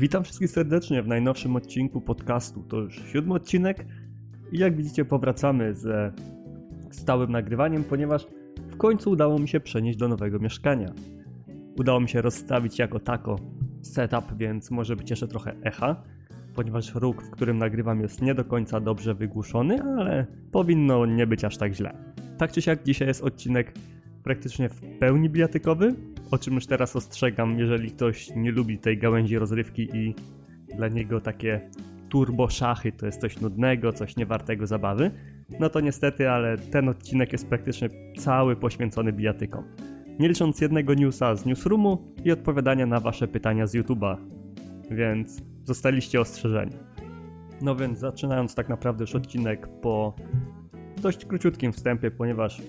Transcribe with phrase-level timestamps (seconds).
[0.00, 2.62] Witam wszystkich serdecznie w najnowszym odcinku podcastu.
[2.62, 3.86] To już siódmy odcinek
[4.52, 6.12] i jak widzicie powracamy ze
[6.90, 8.26] stałym nagrywaniem, ponieważ
[8.68, 10.92] w końcu udało mi się przenieść do nowego mieszkania.
[11.78, 13.36] Udało mi się rozstawić jako tako
[13.82, 16.02] setup, więc może być jeszcze trochę echa,
[16.54, 21.44] ponieważ róg, w którym nagrywam jest nie do końca dobrze wygłuszony, ale powinno nie być
[21.44, 22.14] aż tak źle.
[22.38, 23.74] Tak czy siak dzisiaj jest odcinek
[24.22, 25.94] praktycznie w pełni bijatykowy,
[26.30, 30.14] o czym już teraz ostrzegam, jeżeli ktoś nie lubi tej gałęzi rozrywki i
[30.76, 31.70] dla niego takie
[32.08, 35.10] turbo szachy to jest coś nudnego, coś niewartego zabawy,
[35.60, 37.88] no to niestety, ale ten odcinek jest praktycznie
[38.18, 39.64] cały poświęcony bijatykom.
[40.18, 44.16] Nie licząc jednego newsa z newsroomu i odpowiadania na wasze pytania z YouTube'a.
[44.90, 46.72] Więc zostaliście ostrzeżeni.
[47.62, 50.14] No więc zaczynając tak naprawdę już odcinek po
[51.02, 52.62] dość króciutkim wstępie, ponieważ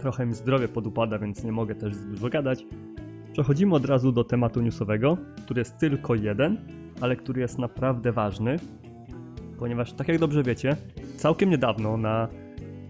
[0.00, 2.66] trochę mi zdrowie podupada, więc nie mogę też dużo gadać.
[3.32, 6.58] Przechodzimy od razu do tematu newsowego, który jest tylko jeden,
[7.00, 8.56] ale który jest naprawdę ważny,
[9.58, 10.76] ponieważ tak jak dobrze wiecie,
[11.16, 12.28] całkiem niedawno na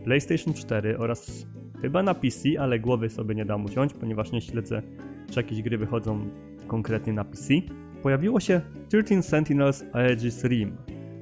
[0.05, 1.47] PlayStation 4 oraz
[1.81, 4.83] chyba na PC, ale głowy sobie nie dam uciąć, ponieważ nie śledzę,
[5.31, 6.20] czy jakieś gry wychodzą
[6.66, 7.55] konkretnie na PC,
[8.03, 10.77] pojawiło się 13 Sentinels Aegis Rim,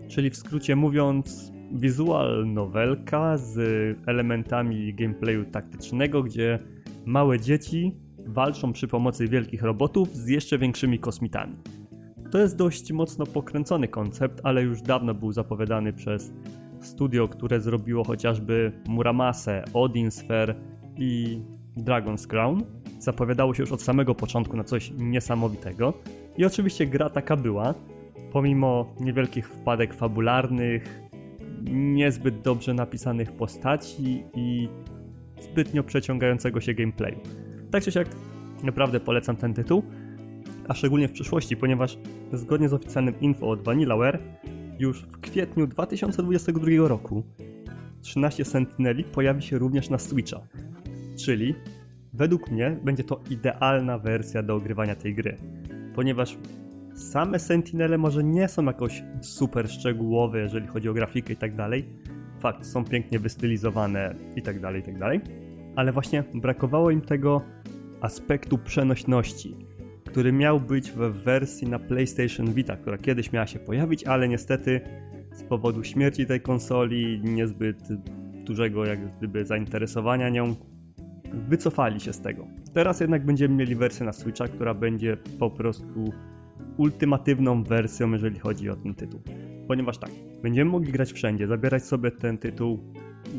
[0.08, 3.58] czyli w skrócie mówiąc visual novelka z
[4.06, 6.58] elementami gameplayu taktycznego, gdzie
[7.06, 7.94] małe dzieci
[8.26, 11.56] walczą przy pomocy wielkich robotów z jeszcze większymi kosmitami.
[12.30, 16.32] To jest dość mocno pokręcony koncept, ale już dawno był zapowiadany przez
[16.80, 20.54] studio, które zrobiło chociażby Muramase, Odin Sphere
[20.96, 21.40] i
[21.76, 22.62] Dragon's Crown.
[22.98, 25.94] Zapowiadało się już od samego początku na coś niesamowitego.
[26.36, 27.74] I oczywiście gra taka była,
[28.32, 31.07] pomimo niewielkich wpadek fabularnych,
[31.72, 34.68] niezbyt dobrze napisanych postaci i
[35.40, 37.18] zbytnio przeciągającego się gameplayu.
[37.70, 38.08] Tak czy siak,
[38.62, 39.82] naprawdę polecam ten tytuł,
[40.68, 41.98] a szczególnie w przyszłości, ponieważ
[42.32, 44.18] zgodnie z oficjalnym info od Vanillaware,
[44.78, 47.22] już w kwietniu 2022 roku
[48.02, 50.40] 13 Sentineli pojawi się również na Switcha,
[51.16, 51.54] czyli
[52.12, 55.36] według mnie będzie to idealna wersja do ogrywania tej gry,
[55.94, 56.38] ponieważ
[56.98, 61.84] Same Sentinele może nie są jakoś super szczegółowe, jeżeli chodzi o grafikę i tak dalej.
[62.40, 65.20] Fakt, są pięknie wystylizowane i tak dalej, i tak dalej.
[65.76, 67.42] Ale właśnie brakowało im tego
[68.00, 69.56] aspektu przenośności,
[70.06, 74.80] który miał być w wersji na PlayStation Vita, która kiedyś miała się pojawić, ale niestety
[75.32, 77.88] z powodu śmierci tej konsoli, niezbyt
[78.44, 80.54] dużego jak gdyby zainteresowania nią,
[81.32, 82.46] wycofali się z tego.
[82.72, 86.12] Teraz jednak będziemy mieli wersję na Switcha, która będzie po prostu
[86.76, 89.20] ultimatywną wersją, jeżeli chodzi o ten tytuł.
[89.68, 90.10] Ponieważ tak,
[90.42, 92.78] będziemy mogli grać wszędzie, zabierać sobie ten tytuł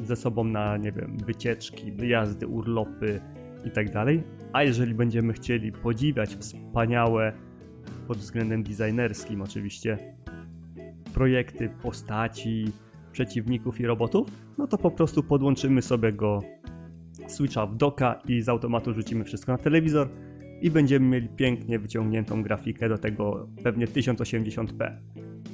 [0.04, 3.22] ze sobą na, nie wiem, wycieczki, wyjazdy, urlopy
[3.66, 3.88] i tak.
[4.54, 7.34] A jeżeli będziemy chcieli podziwiać wspaniałe,
[8.08, 9.98] pod względem designerskim oczywiście,
[11.14, 12.72] projekty postaci,
[13.12, 14.28] przeciwników i robotów,
[14.58, 16.42] no to po prostu podłączymy sobie go
[17.28, 20.10] Switcha w doka i z automatu rzucimy wszystko na telewizor
[20.62, 24.92] i będziemy mieli pięknie wyciągniętą grafikę do tego pewnie 1080p.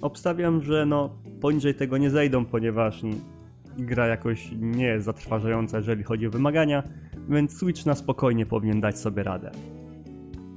[0.01, 3.01] Obstawiam, że no poniżej tego nie zejdą, ponieważ
[3.77, 6.83] gra jakoś nie jest zatrważająca, jeżeli chodzi o wymagania,
[7.29, 9.51] więc Switch na spokojnie powinien dać sobie radę.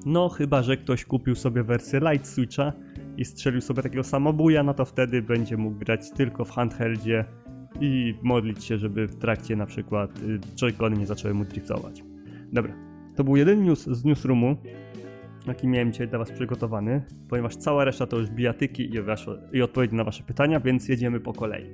[0.07, 2.73] No, chyba że ktoś kupił sobie wersję Light Switcha
[3.17, 7.25] i strzelił sobie takiego samobuja, no to wtedy będzie mógł grać tylko w handheldzie
[7.81, 12.05] i modlić się, żeby w trakcie na przykład y, joy nie zaczęły mu driftować.
[12.53, 12.88] Dobra,
[13.19, 14.57] to był jeden news z newsroomu,
[15.47, 19.63] jaki miałem dzisiaj dla Was przygotowany, ponieważ cała reszta to już bijatyki i, wasze, i
[19.63, 21.67] odpowiedzi na Wasze pytania, więc jedziemy po kolei.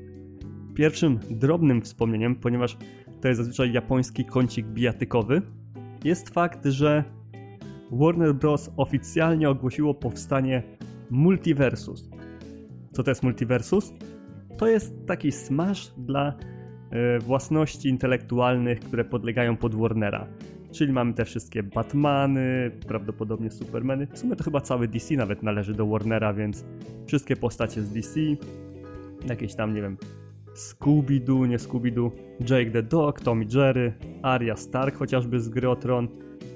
[0.75, 2.77] Pierwszym drobnym wspomnieniem, ponieważ
[3.21, 5.43] to jest zazwyczaj japoński kącik bijatykowy,
[6.05, 7.05] jest fakt, że
[7.93, 8.71] Warner Bros.
[8.77, 10.63] oficjalnie ogłosiło powstanie
[11.11, 12.09] Multiversus.
[12.93, 13.93] Co to jest Multiversus?
[14.57, 16.35] To jest taki smash dla
[16.91, 20.29] e, własności intelektualnych, które podlegają pod Warnera.
[20.75, 24.07] Czyli mamy te wszystkie Batmany, prawdopodobnie Supermany.
[24.07, 26.65] W sumie to chyba cały DC nawet należy do Warnera, więc
[27.07, 28.21] wszystkie postacie z DC.
[29.29, 29.97] Jakieś tam, nie wiem,
[30.55, 32.11] Scooby-Doo, nie Scooby-Doo,
[32.51, 33.93] Jake the Dog, Tommy Jerry,
[34.23, 35.69] Arya Stark chociażby z gry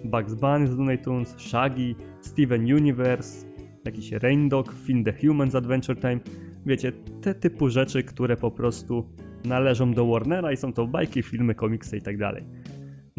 [0.05, 3.47] Bugs Bunny z Looney Tunes, Shaggy, Steven Universe,
[3.85, 6.21] jakiś Rain Dog, Finn the Humans Adventure Time.
[6.67, 9.09] Wiecie, te typu rzeczy, które po prostu
[9.45, 12.45] należą do Warnera i są to bajki, filmy, komiksy i tak dalej.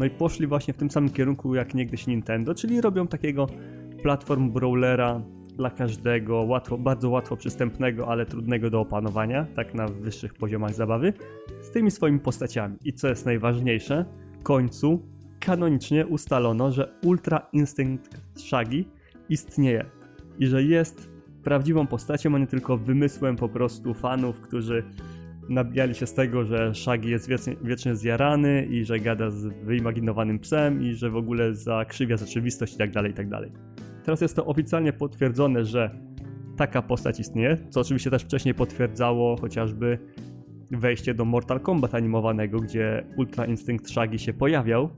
[0.00, 3.46] No i poszli właśnie w tym samym kierunku jak niegdyś Nintendo, czyli robią takiego
[4.02, 5.22] platform brawlera
[5.56, 11.12] dla każdego, łatwo, bardzo łatwo przystępnego, ale trudnego do opanowania, tak na wyższych poziomach zabawy,
[11.60, 12.76] z tymi swoimi postaciami.
[12.84, 14.04] I co jest najważniejsze,
[14.40, 15.02] w końcu
[15.40, 18.84] kanonicznie ustalono, że Ultra Instinct Shaggy
[19.28, 19.84] istnieje
[20.38, 21.10] i że jest
[21.42, 24.84] prawdziwą postacią, a nie tylko wymysłem po prostu fanów, którzy
[25.48, 30.38] nabijali się z tego, że Shaggy jest wiecznie, wiecznie zjarany i że gada z wyimaginowanym
[30.38, 33.52] psem i że w ogóle zakrzywia rzeczywistość i tak dalej, i tak dalej.
[34.04, 35.90] Teraz jest to oficjalnie potwierdzone, że
[36.56, 39.98] taka postać istnieje, co oczywiście też wcześniej potwierdzało chociażby
[40.70, 44.90] wejście do Mortal Kombat animowanego, gdzie Ultra Instinct Shaggy się pojawiał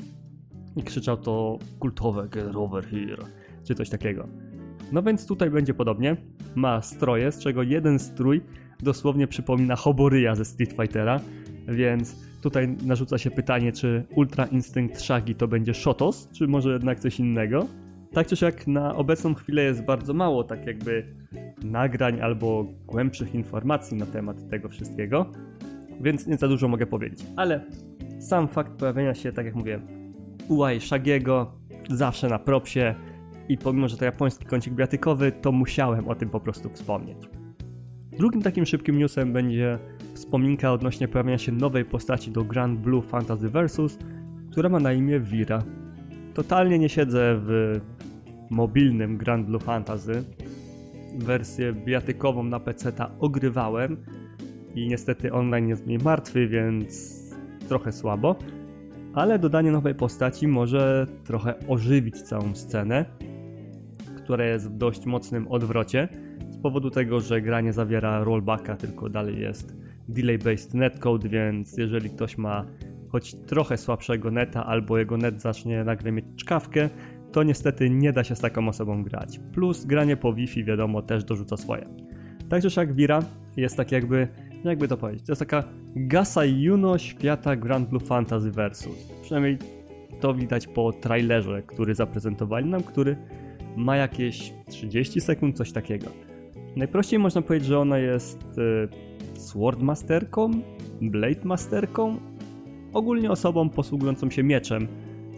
[0.77, 3.23] i krzyczał to kultowe Get over here,
[3.65, 4.29] czy coś takiego.
[4.93, 6.17] No więc tutaj będzie podobnie.
[6.55, 8.43] Ma stroje, z czego jeden strój
[8.83, 11.21] dosłownie przypomina Hoboryja ze Street Fightera,
[11.69, 17.01] więc tutaj narzuca się pytanie, czy Ultra Instinct Shaggy to będzie Shotos, czy może jednak
[17.01, 17.67] coś innego.
[18.13, 21.15] Tak czy siak na obecną chwilę jest bardzo mało tak jakby
[21.65, 25.27] nagrań albo głębszych informacji na temat tego wszystkiego,
[26.01, 27.27] więc nie za dużo mogę powiedzieć.
[27.37, 27.65] Ale
[28.21, 29.81] sam fakt pojawienia się, tak jak mówię,
[30.49, 31.53] UI Shagiego
[31.91, 32.95] zawsze na propsie
[33.49, 37.19] i pomimo, że to japoński kącik biatykowy, to musiałem o tym po prostu wspomnieć.
[38.19, 39.79] Drugim takim szybkim newsem będzie
[40.15, 43.99] wspominka odnośnie pojawienia się nowej postaci do Grand Blue Fantasy Versus,
[44.51, 45.63] która ma na imię Vira.
[46.35, 47.81] Totalnie nie siedzę w
[48.51, 50.25] mobilnym Grand Blue Fantasy.
[51.19, 53.97] Wersję biatykową na PC ogrywałem
[54.75, 57.21] i niestety online jest mniej martwy, więc
[57.69, 58.37] trochę słabo.
[59.15, 63.05] Ale dodanie nowej postaci może trochę ożywić całą scenę,
[64.17, 66.09] która jest w dość mocnym odwrocie
[66.63, 69.77] powodu tego, że gra nie zawiera rollbacka, tylko dalej jest
[70.09, 72.65] delay-based netcode, więc jeżeli ktoś ma
[73.09, 76.89] choć trochę słabszego neta albo jego net zacznie nagle mieć czkawkę,
[77.33, 79.41] to niestety nie da się z taką osobą grać.
[79.53, 81.89] Plus granie po Wi-Fi wiadomo też dorzuca swoje.
[82.49, 83.23] Także jak Vira
[83.57, 84.29] jest tak jakby,
[84.65, 85.65] jakby to powiedzieć, to jest taka
[85.97, 89.13] Gasa Juno świata Grand Blue Fantasy Versus.
[89.23, 89.59] Przynajmniej
[90.21, 93.17] to widać po trailerze, który zaprezentowali nam, który
[93.77, 96.07] ma jakieś 30 sekund, coś takiego.
[96.77, 100.51] Najprościej można powiedzieć, że ona jest y, Swordmasterką,
[101.01, 102.17] Blade Masterką,
[102.93, 104.89] ogólnie osobą posługującą się mieczem,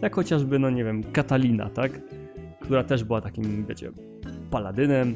[0.01, 2.01] jak chociażby, no nie wiem, Katalina, tak?
[2.59, 3.91] Która też była takim, wiecie,
[4.49, 5.15] paladynem.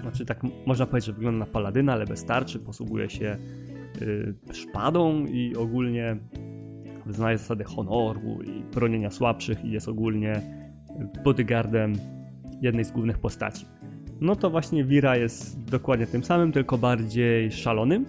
[0.00, 3.36] Znaczy, tak można powiedzieć, że wygląda na paladyna, ale bez tarczy, posługuje się
[4.02, 6.16] y, szpadą i ogólnie
[7.06, 10.42] wyznaje zasady honoru i bronienia słabszych i jest ogólnie
[11.24, 11.92] bodyguardem
[12.62, 13.66] jednej z głównych postaci
[14.20, 18.06] no to właśnie Vira jest dokładnie tym samym, tylko bardziej szalonym,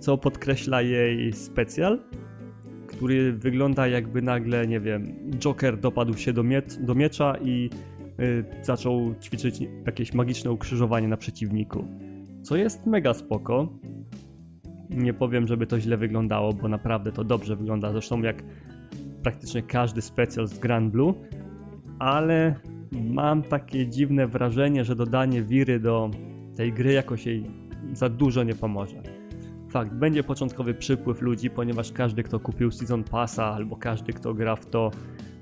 [0.00, 1.98] co podkreśla jej specjal,
[2.86, 7.70] który wygląda jakby nagle, nie wiem, Joker dopadł się do, mie do miecza i
[8.20, 11.84] y, zaczął ćwiczyć jakieś magiczne ukrzyżowanie na przeciwniku.
[12.42, 13.68] Co jest mega spoko.
[14.90, 17.92] Nie powiem, żeby to źle wyglądało, bo naprawdę to dobrze wygląda.
[17.92, 18.42] Zresztą jak
[19.22, 21.14] praktycznie każdy specjal z Grand Blue,
[21.98, 22.54] ale
[22.94, 26.10] mam takie dziwne wrażenie, że dodanie wiry do
[26.56, 27.44] tej gry jakoś jej
[27.92, 29.02] za dużo nie pomoże.
[29.70, 34.56] Fakt, będzie początkowy przypływ ludzi, ponieważ każdy, kto kupił Season Passa, albo każdy, kto gra
[34.56, 34.90] w to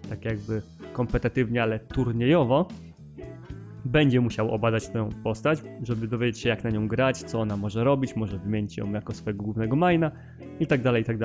[0.08, 0.62] tak jakby
[0.92, 2.68] kompetytywnie, ale turniejowo,
[3.84, 7.84] będzie musiał obadać tę postać, żeby dowiedzieć się jak na nią grać, co ona może
[7.84, 10.10] robić, może wymienić ją jako swojego głównego maina
[10.60, 11.16] i tak dalej, i tak.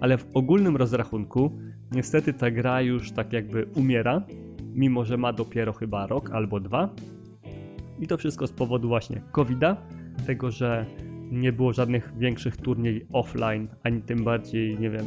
[0.00, 1.58] Ale w ogólnym rozrachunku
[1.92, 4.22] niestety ta gra już tak jakby umiera
[4.74, 6.88] mimo że ma dopiero chyba rok albo dwa.
[8.00, 9.76] I to wszystko z powodu właśnie COVID-a,
[10.26, 10.86] tego, że
[11.30, 15.06] nie było żadnych większych turniej offline, ani tym bardziej, nie wiem,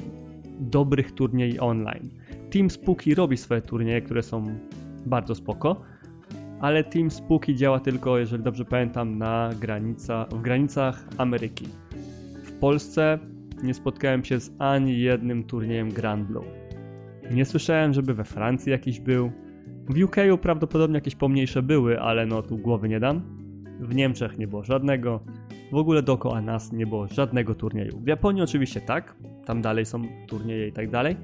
[0.59, 2.09] dobrych turniej online.
[2.51, 4.45] Team Spooky robi swoje turnieje, które są
[5.05, 5.81] bardzo spoko,
[6.59, 11.67] ale Team Spooky działa tylko, jeżeli dobrze pamiętam, na granica, w granicach Ameryki.
[12.43, 13.19] W Polsce
[13.63, 16.45] nie spotkałem się z ani jednym turniejem Grand Blue.
[17.31, 19.31] Nie słyszałem, żeby we Francji jakiś był,
[19.89, 23.21] w UK prawdopodobnie jakieś pomniejsze były, ale no tu głowy nie dam.
[23.79, 25.19] W Niemczech nie było żadnego.
[25.71, 27.99] W ogóle dookoła nas nie było żadnego turnieju.
[27.99, 31.17] W Japonii oczywiście tak, tam dalej są turnieje i tak dalej,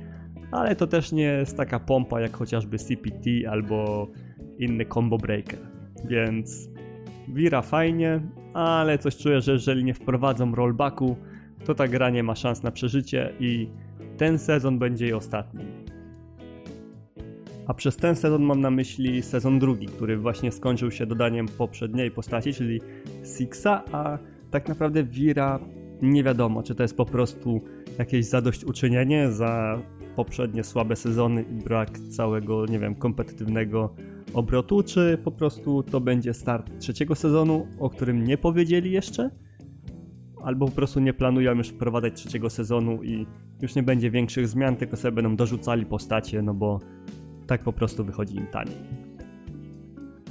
[0.51, 4.07] ale to też nie jest taka pompa jak chociażby CPT albo
[4.59, 5.59] inny combo breaker.
[6.05, 6.69] Więc
[7.27, 8.21] Wira fajnie,
[8.53, 11.17] ale coś czuję, że jeżeli nie wprowadzą rollbacku,
[11.65, 13.69] to ta gra nie ma szans na przeżycie i
[14.17, 15.65] ten sezon będzie jej ostatni.
[17.69, 22.11] A przez ten sezon mam na myśli sezon drugi, który właśnie skończył się dodaniem poprzedniej
[22.11, 22.81] postaci, czyli
[23.23, 24.17] Sixa, a
[24.51, 25.59] tak naprawdę Vira
[26.01, 27.61] nie wiadomo, czy to jest po prostu
[27.99, 29.81] jakieś zadośćuczynienie za
[30.15, 33.93] poprzednie słabe sezony i brak całego, nie wiem, kompetytywnego
[34.33, 39.29] obrotu, czy po prostu to będzie start trzeciego sezonu, o którym nie powiedzieli jeszcze?
[40.43, 43.25] Albo po prostu nie planują już wprowadzać trzeciego sezonu i
[43.61, 46.79] już nie będzie większych zmian, tylko sobie będą dorzucali postacie, no bo
[47.49, 48.77] tak po prostu wychodzi im taniej.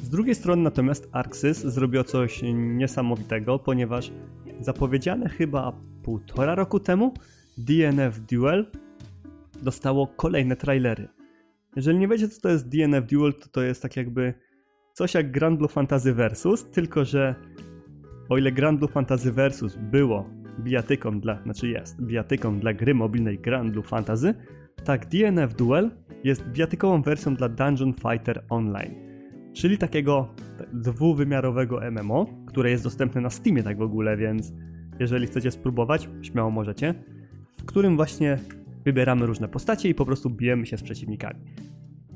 [0.03, 4.13] Z drugiej strony natomiast Arxis zrobiło coś niesamowitego, ponieważ
[4.61, 5.73] zapowiedziane chyba
[6.03, 7.15] półtora roku temu
[7.59, 8.67] DNF Duel
[9.63, 11.09] dostało kolejne trailery.
[11.77, 14.35] Jeżeli nie wiecie co to jest DNF Duel, to to jest tak jakby
[14.95, 17.35] coś jak Grand Blue Fantasy Versus, tylko że
[18.29, 23.39] o ile Grand Blue Fantasy Versus było bijatyką dla, znaczy jest bijatyką dla gry mobilnej
[23.39, 24.35] Grand Blue Fantasy,
[24.85, 25.91] tak DNF Duel
[26.25, 28.95] jest bijatykową wersją dla Dungeon Fighter Online,
[29.53, 30.35] czyli takiego
[30.73, 34.53] dwuwymiarowego MMO, które jest dostępne na Steamie tak w ogóle, więc
[34.99, 36.95] jeżeli chcecie spróbować, śmiało możecie,
[37.59, 38.39] w którym właśnie
[38.85, 41.41] wybieramy różne postacie i po prostu bijemy się z przeciwnikami.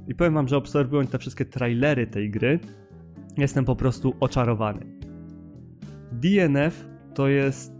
[0.08, 2.60] I powiem wam, że obserwując te wszystkie trailery tej gry,
[3.38, 4.86] jestem po prostu oczarowany.
[6.12, 7.72] DNF to jest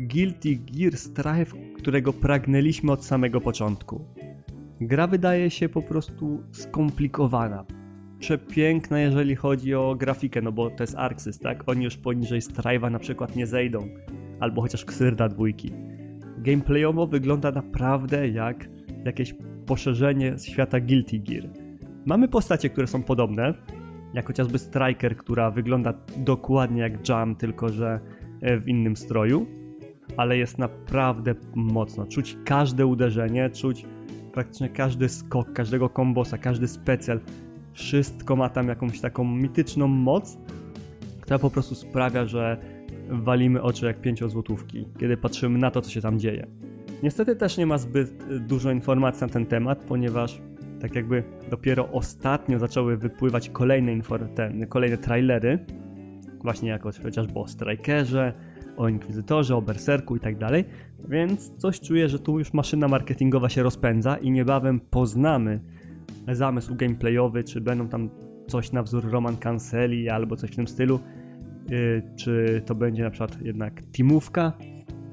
[0.00, 4.04] Guilty Gear Strive, którego pragnęliśmy od samego początku.
[4.80, 7.64] Gra wydaje się po prostu skomplikowana.
[8.18, 11.68] Przepiękna, jeżeli chodzi o grafikę, no bo to jest Arxis, tak?
[11.68, 13.88] Oni już poniżej Strive'a na przykład nie zejdą.
[14.40, 15.72] Albo chociaż Ksyrda dwójki.
[16.38, 18.68] Gameplayowo wygląda naprawdę jak
[19.04, 19.34] jakieś
[19.66, 21.48] poszerzenie świata Guilty Gear.
[22.06, 23.54] Mamy postacie, które są podobne,
[24.14, 28.00] jak chociażby Striker, która wygląda dokładnie jak Jam, tylko że
[28.40, 29.46] e, w innym stroju,
[30.16, 32.06] ale jest naprawdę mocno.
[32.06, 33.86] Czuć każde uderzenie, czuć
[34.32, 37.20] praktycznie każdy skok, każdego kombosa, każdy specjal.
[37.72, 40.38] Wszystko ma tam jakąś taką mityczną moc,
[41.20, 42.56] która po prostu sprawia, że
[43.08, 46.46] walimy oczy jak pięciozłotówki, kiedy patrzymy na to, co się tam dzieje.
[47.02, 50.40] Niestety też nie ma zbyt dużo informacji na ten temat, ponieważ
[50.80, 54.00] tak jakby dopiero ostatnio zaczęły wypływać kolejne,
[54.34, 55.58] ten, kolejne trailery,
[56.42, 58.32] właśnie jako chociażby o Strikerze,
[58.78, 60.64] o Inkwizytorze, o Berserku i tak dalej,
[61.08, 65.60] więc coś czuję, że tu już maszyna marketingowa się rozpędza i niebawem poznamy
[66.32, 68.10] zamysł gameplayowy, czy będą tam
[68.46, 71.00] coś na wzór Roman Canceli albo coś w tym stylu,
[71.70, 74.52] yy, czy to będzie na przykład jednak teamówka,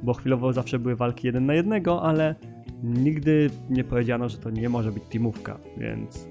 [0.04, 2.36] bo chwilowo zawsze były walki jeden na jednego, ale
[2.84, 6.28] nigdy nie powiedziano, że to nie może być teamówka, więc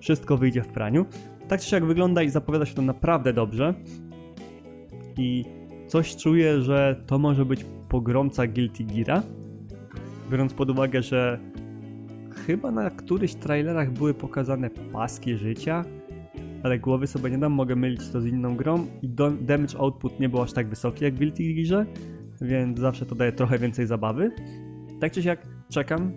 [0.00, 1.06] wszystko wyjdzie w praniu.
[1.48, 3.74] Tak czy jak wygląda i zapowiada się to naprawdę dobrze
[5.16, 5.44] i
[5.86, 9.22] coś czuję, że to może być pogromca Guilty Geara,
[10.30, 11.38] biorąc pod uwagę, że
[12.46, 15.84] chyba na którychś trailerach były pokazane paski życia,
[16.62, 19.08] ale głowy sobie nie dam, mogę mylić to z inną grą i
[19.40, 21.86] damage output nie był aż tak wysoki jak w Guilty Gearze,
[22.40, 24.30] więc zawsze to daje trochę więcej zabawy.
[25.00, 26.12] Tak czy siak czekam,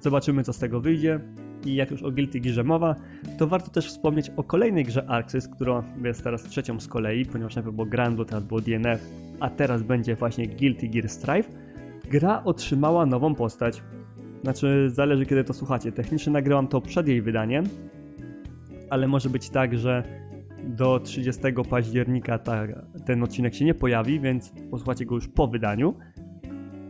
[0.00, 1.20] zobaczymy co z tego wyjdzie
[1.66, 2.96] i jak już o Guilty Gearze mowa,
[3.38, 7.56] to warto też wspomnieć o kolejnej grze Arxis, która jest teraz trzecią z kolei, ponieważ
[7.56, 11.48] najpierw było Grandu, teraz było DNF, a teraz będzie właśnie Guilty Gear Strive.
[12.10, 13.82] Gra otrzymała nową postać.
[14.42, 15.92] Znaczy, zależy kiedy to słuchacie.
[15.92, 17.64] Technicznie nagrałam to przed jej wydaniem,
[18.90, 20.04] ale może być tak, że
[20.64, 22.66] do 30 października ta,
[23.06, 25.94] ten odcinek się nie pojawi, więc posłuchacie go już po wydaniu.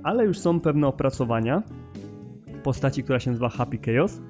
[0.02, 1.62] Ale już są pewne opracowania
[2.62, 4.20] postaci, która się nazywa Happy Chaos,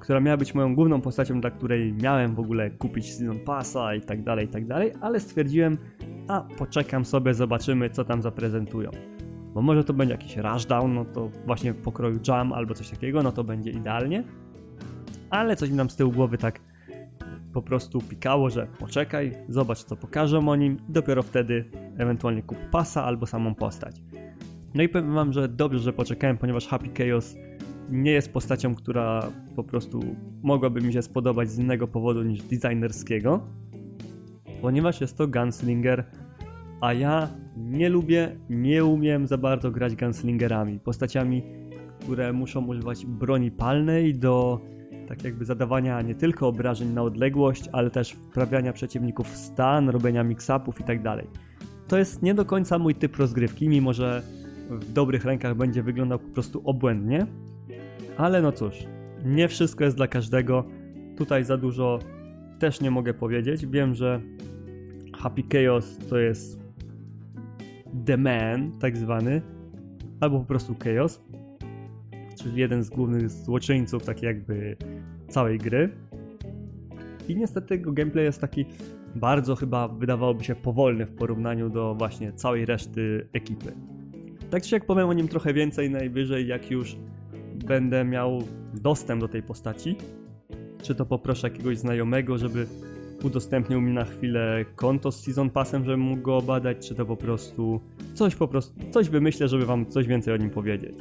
[0.00, 4.00] która miała być moją główną postacią, dla której miałem w ogóle kupić Season Passa i
[4.00, 5.78] tak dalej, i tak dalej, ale stwierdziłem,
[6.28, 8.90] a poczekam sobie, zobaczymy co tam zaprezentują.
[9.54, 13.22] Bo może to będzie jakiś rushdown, no to właśnie w pokroju jam albo coś takiego,
[13.22, 14.24] no to będzie idealnie.
[15.30, 16.60] Ale coś mi tam z tyłu głowy tak
[17.52, 21.64] po prostu pikało, że poczekaj, zobacz co pokażą o nim i dopiero wtedy
[21.98, 24.02] ewentualnie kup pasa albo samą postać.
[24.74, 27.36] No i powiem wam, że dobrze, że poczekałem, ponieważ Happy Chaos
[27.90, 30.00] nie jest postacią, która po prostu
[30.42, 33.40] mogłaby mi się spodobać z innego powodu niż designerskiego,
[34.62, 36.04] ponieważ jest to gunslinger,
[36.80, 41.42] a ja nie lubię, nie umiem za bardzo grać gunslingerami, postaciami,
[42.00, 44.60] które muszą używać broni palnej do
[45.08, 50.24] tak jakby zadawania nie tylko obrażeń na odległość, ale też wprawiania przeciwników w stan, robienia
[50.24, 51.00] mix-upów i tak.
[51.88, 54.22] To jest nie do końca mój typ rozgrywki, mimo że
[54.70, 57.26] w dobrych rękach będzie wyglądał po prostu obłędnie,
[58.20, 58.74] ale no cóż,
[59.24, 60.64] nie wszystko jest dla każdego.
[61.16, 61.98] Tutaj za dużo
[62.58, 63.66] też nie mogę powiedzieć.
[63.66, 64.20] Wiem, że
[65.18, 66.60] Happy Chaos to jest
[68.06, 69.42] The Man, tak zwany,
[70.20, 71.22] albo po prostu Chaos,
[72.38, 74.76] czyli jeden z głównych złoczyńców, tak jakby
[75.28, 75.90] całej gry.
[77.28, 78.64] I niestety jego gameplay jest taki
[79.14, 83.72] bardzo chyba wydawałoby się powolny w porównaniu do właśnie całej reszty ekipy.
[84.50, 86.96] Tak czy jak powiem o nim trochę więcej najwyżej, jak już
[87.66, 88.42] będę miał
[88.74, 89.96] dostęp do tej postaci,
[90.82, 92.66] czy to poproszę jakiegoś znajomego, żeby
[93.22, 97.16] udostępnił mi na chwilę konto z Season Passem, żebym mógł go obadać, czy to po
[97.16, 97.80] prostu
[98.14, 100.94] coś po prostu, coś wymyślę, żeby wam coś więcej o nim powiedzieć.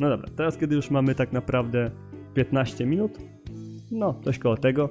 [0.00, 1.90] No dobra, teraz kiedy już mamy tak naprawdę
[2.34, 3.18] 15 minut,
[3.90, 4.88] no coś koło tego,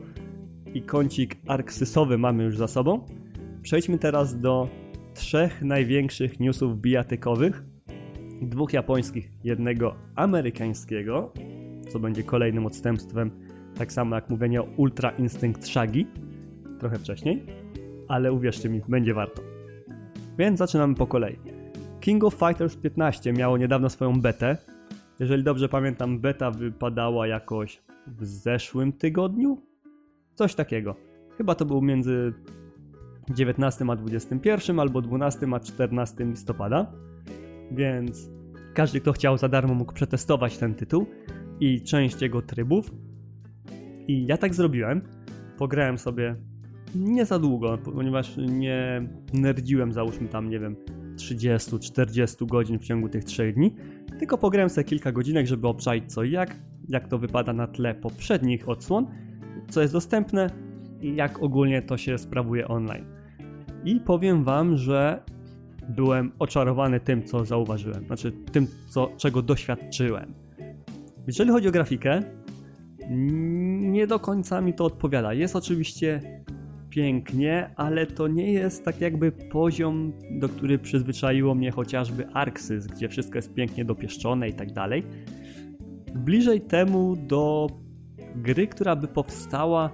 [0.74, 3.06] i kącik arksysowy mamy już za sobą.
[3.62, 4.70] Przejdźmy teraz do
[5.14, 7.64] trzech największych newsów bijatykowych.
[8.42, 11.34] Dwóch japońskich, jednego amerykańskiego,
[11.90, 13.32] co będzie kolejnym odstępstwem,
[13.78, 16.06] tak samo jak mówienie o Ultra Instinct Shaggy,
[16.80, 17.46] trochę wcześniej,
[18.08, 19.42] ale uwierzcie mi, będzie warto.
[20.38, 21.36] Więc zaczynamy po kolei.
[22.00, 24.58] King of Fighters 15 miało niedawno swoją betę.
[25.20, 29.58] Jeżeli dobrze pamiętam, beta wypadała jakoś w zeszłym tygodniu?
[30.36, 30.96] Coś takiego.
[31.38, 32.34] Chyba to był między
[33.30, 36.92] 19 a 21 albo 12 a 14 listopada.
[37.72, 38.30] Więc
[38.74, 41.06] każdy, kto chciał za darmo mógł przetestować ten tytuł
[41.60, 42.92] i część jego trybów.
[44.08, 45.02] I ja tak zrobiłem.
[45.58, 46.36] Pograłem sobie
[46.96, 50.76] nie za długo, ponieważ nie nerdziłem załóżmy tam, nie wiem,
[51.16, 53.76] 30-40 godzin w ciągu tych 3 dni,
[54.20, 56.56] tylko pograłem sobie kilka godzinek, żeby obczaić co i jak,
[56.90, 59.06] jak to wypada na tle poprzednich odsłon,
[59.70, 60.50] co jest dostępne
[61.02, 63.06] i jak ogólnie to się sprawuje online.
[63.86, 65.24] I powiem wam, że
[65.90, 70.34] byłem oczarowany tym, co zauważyłem, znaczy tym, co, czego doświadczyłem.
[71.28, 72.24] Jeżeli chodzi o grafikę,
[73.80, 75.34] nie do końca mi to odpowiada.
[75.34, 76.22] Jest oczywiście
[76.90, 83.10] pięknie, ale to nie jest tak jakby poziom, do który przyzwyczaiło mnie chociażby Arxis, gdzie
[83.10, 85.04] wszystko jest pięknie dopieszczone i tak dalej.
[86.16, 87.68] Bliżej temu do
[88.36, 89.90] gry, która by powstała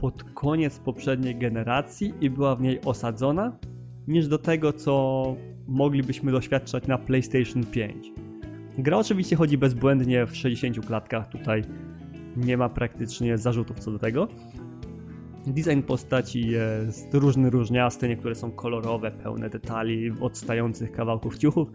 [0.00, 3.58] pod koniec poprzedniej generacji i była w niej osadzona,
[4.10, 5.24] niż do tego, co
[5.68, 8.12] moglibyśmy doświadczać na PlayStation 5.
[8.78, 11.62] Gra oczywiście chodzi bezbłędnie w 60 klatkach, tutaj
[12.36, 14.28] nie ma praktycznie zarzutów co do tego.
[15.46, 21.68] Design postaci jest różny, różniasty, niektóre są kolorowe, pełne detali, odstających kawałków ciuchów,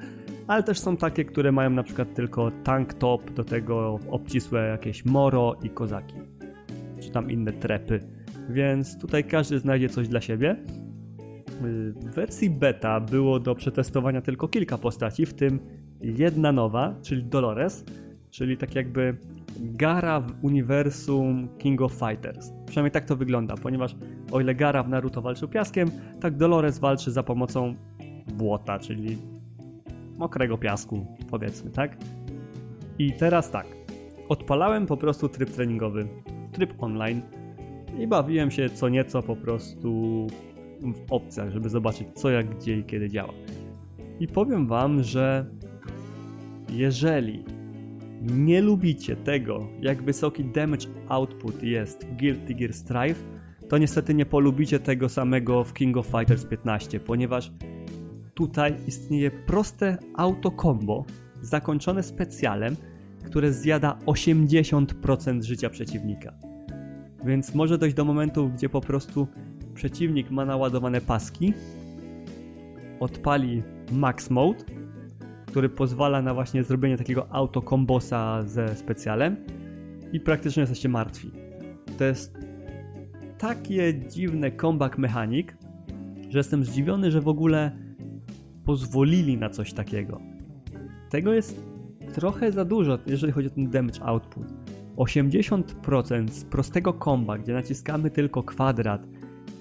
[0.48, 5.06] ale też są takie, które mają na przykład tylko tank top, do tego obcisłe jakieś
[5.06, 6.16] moro i kozaki,
[7.02, 8.08] czy tam inne trepy,
[8.50, 10.56] więc tutaj każdy znajdzie coś dla siebie.
[11.62, 15.60] W wersji beta było do przetestowania tylko kilka postaci, w tym
[16.02, 17.86] jedna nowa, czyli Dolores,
[18.30, 19.18] czyli tak jakby
[19.60, 22.52] Gara w uniwersum King of Fighters.
[22.66, 23.96] Przynajmniej tak to wygląda, ponieważ
[24.32, 27.76] o ile Gara w Naruto walczył piaskiem, tak Dolores walczy za pomocą
[28.34, 29.18] błota, czyli
[30.18, 31.98] mokrego piasku, powiedzmy, tak?
[33.00, 33.68] I teraz tak.
[34.30, 36.08] Odpalałem po prostu tryb treningowy,
[36.52, 37.22] tryb online
[38.00, 40.28] i bawiłem się co nieco po prostu
[40.82, 43.34] w opcjach, żeby zobaczyć co, jak, gdzie i kiedy działa.
[44.20, 45.46] I powiem wam, że
[46.70, 47.44] jeżeli
[48.22, 53.24] nie lubicie tego, jak wysoki damage output jest Guilty Gear Strive,
[53.70, 57.52] to niestety nie polubicie tego samego w King of Fighters 15, ponieważ
[58.34, 61.06] tutaj istnieje proste auto combo
[61.42, 62.76] zakończone specjalem,
[63.24, 66.34] które zjada 80% życia przeciwnika.
[67.26, 69.28] Więc może dojść do momentu, gdzie po prostu
[69.76, 71.54] przeciwnik ma naładowane paski,
[73.00, 74.76] odpali max mode
[75.56, 79.36] który pozwala na właśnie zrobienie takiego auto-kombosa ze specjalem
[80.14, 81.32] i praktycznie jesteście martwi.
[81.98, 82.38] To jest
[83.38, 85.58] takie dziwne comeback mechanik,
[86.30, 87.72] że jestem zdziwiony, że w ogóle
[88.66, 90.22] pozwolili na coś takiego.
[91.10, 91.66] Tego jest
[92.14, 94.44] trochę za dużo, jeżeli chodzi o ten damage output.
[94.98, 99.08] 80% z prostego komba, gdzie naciskamy tylko kwadrat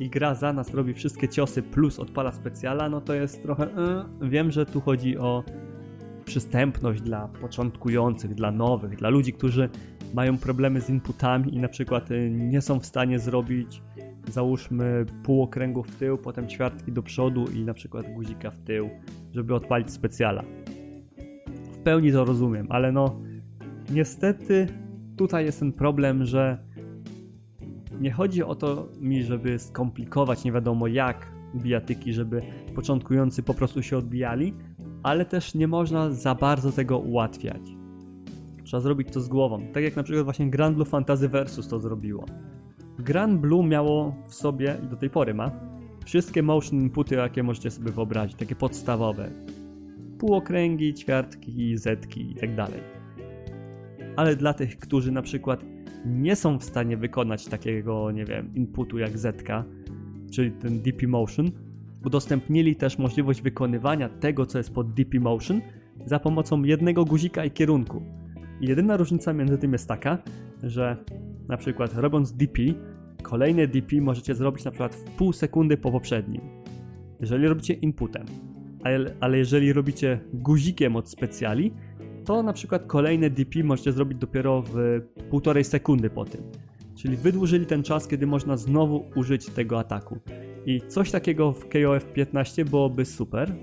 [0.01, 3.69] i gra za nas robi wszystkie ciosy plus odpala specjala, no to jest trochę...
[4.21, 5.45] Yy, wiem, że tu chodzi o
[6.25, 9.69] przystępność dla początkujących, dla nowych, dla ludzi, którzy
[10.15, 13.83] mają problemy z inputami i na przykład y, nie są w stanie zrobić
[14.29, 18.91] załóżmy półokręgu w tył, potem ćwiartki do przodu i na przykład guzika w tył,
[19.33, 20.45] żeby odpalić specjala.
[21.73, 23.21] W pełni to rozumiem, ale no
[23.91, 24.67] niestety
[25.17, 26.59] tutaj jest ten problem, że
[28.01, 32.43] nie chodzi o to mi, żeby skomplikować nie wiadomo jak bijatyki, żeby
[32.75, 34.55] początkujący po prostu się odbijali,
[35.03, 37.61] ale też nie można za bardzo tego ułatwiać.
[38.65, 41.79] Trzeba zrobić to z głową, tak jak na przykład właśnie Grand Blue Fantasy Versus to
[41.79, 42.25] zrobiło.
[42.99, 45.51] Grand Blue miało w sobie, i do tej pory ma,
[46.05, 49.31] wszystkie motion inputy, jakie możecie sobie wyobrazić, takie podstawowe.
[50.19, 52.81] Półokręgi, ćwiartki, zetki i tak dalej.
[54.17, 55.65] Ale dla tych, którzy na przykład
[56.05, 59.65] nie są w stanie wykonać takiego, nie wiem, inputu jak zetka,
[60.31, 61.51] czyli ten DP Motion,
[62.05, 65.61] udostępnili też możliwość wykonywania tego, co jest pod DP Motion
[66.07, 68.03] za pomocą jednego guzika i kierunku.
[68.61, 70.19] I jedyna różnica między tym jest taka,
[70.63, 70.97] że
[71.49, 72.63] na przykład robiąc DP,
[73.23, 76.41] kolejne DP możecie zrobić na przykład w pół sekundy po poprzednim.
[77.21, 78.27] Jeżeli robicie inputem,
[78.85, 81.73] ale, ale jeżeli robicie guzikiem od specjali,
[82.25, 86.43] to na przykład kolejne DP możecie zrobić dopiero w półtorej sekundy po tym.
[86.97, 90.19] Czyli wydłużyli ten czas, kiedy można znowu użyć tego ataku.
[90.67, 93.55] I coś takiego w KOF 15 byłoby super.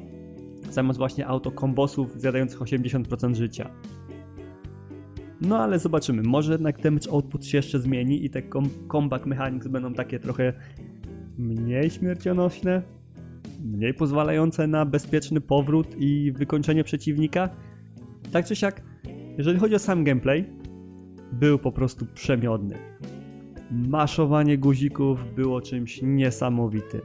[0.70, 3.70] Zamiast właśnie autokombosów zjadających 80% życia.
[5.42, 8.42] No ale zobaczymy, może jednak damage output się jeszcze zmieni i te
[8.88, 10.54] comeback mechanics będą takie trochę
[11.38, 12.82] mniej śmiercionośne,
[13.64, 17.50] mniej pozwalające na bezpieczny powrót i wykończenie przeciwnika.
[18.32, 18.82] Tak czy siak,
[19.38, 20.46] jeżeli chodzi o sam gameplay,
[21.32, 22.78] był po prostu przemiodny.
[23.72, 27.02] Maszowanie guzików było czymś niesamowitym.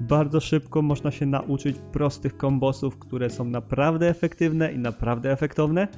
[0.00, 5.88] Bardzo szybko można się nauczyć prostych kombosów, które są naprawdę efektywne i naprawdę efektowne,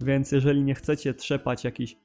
[0.00, 1.96] więc jeżeli nie chcecie trzepać jakichś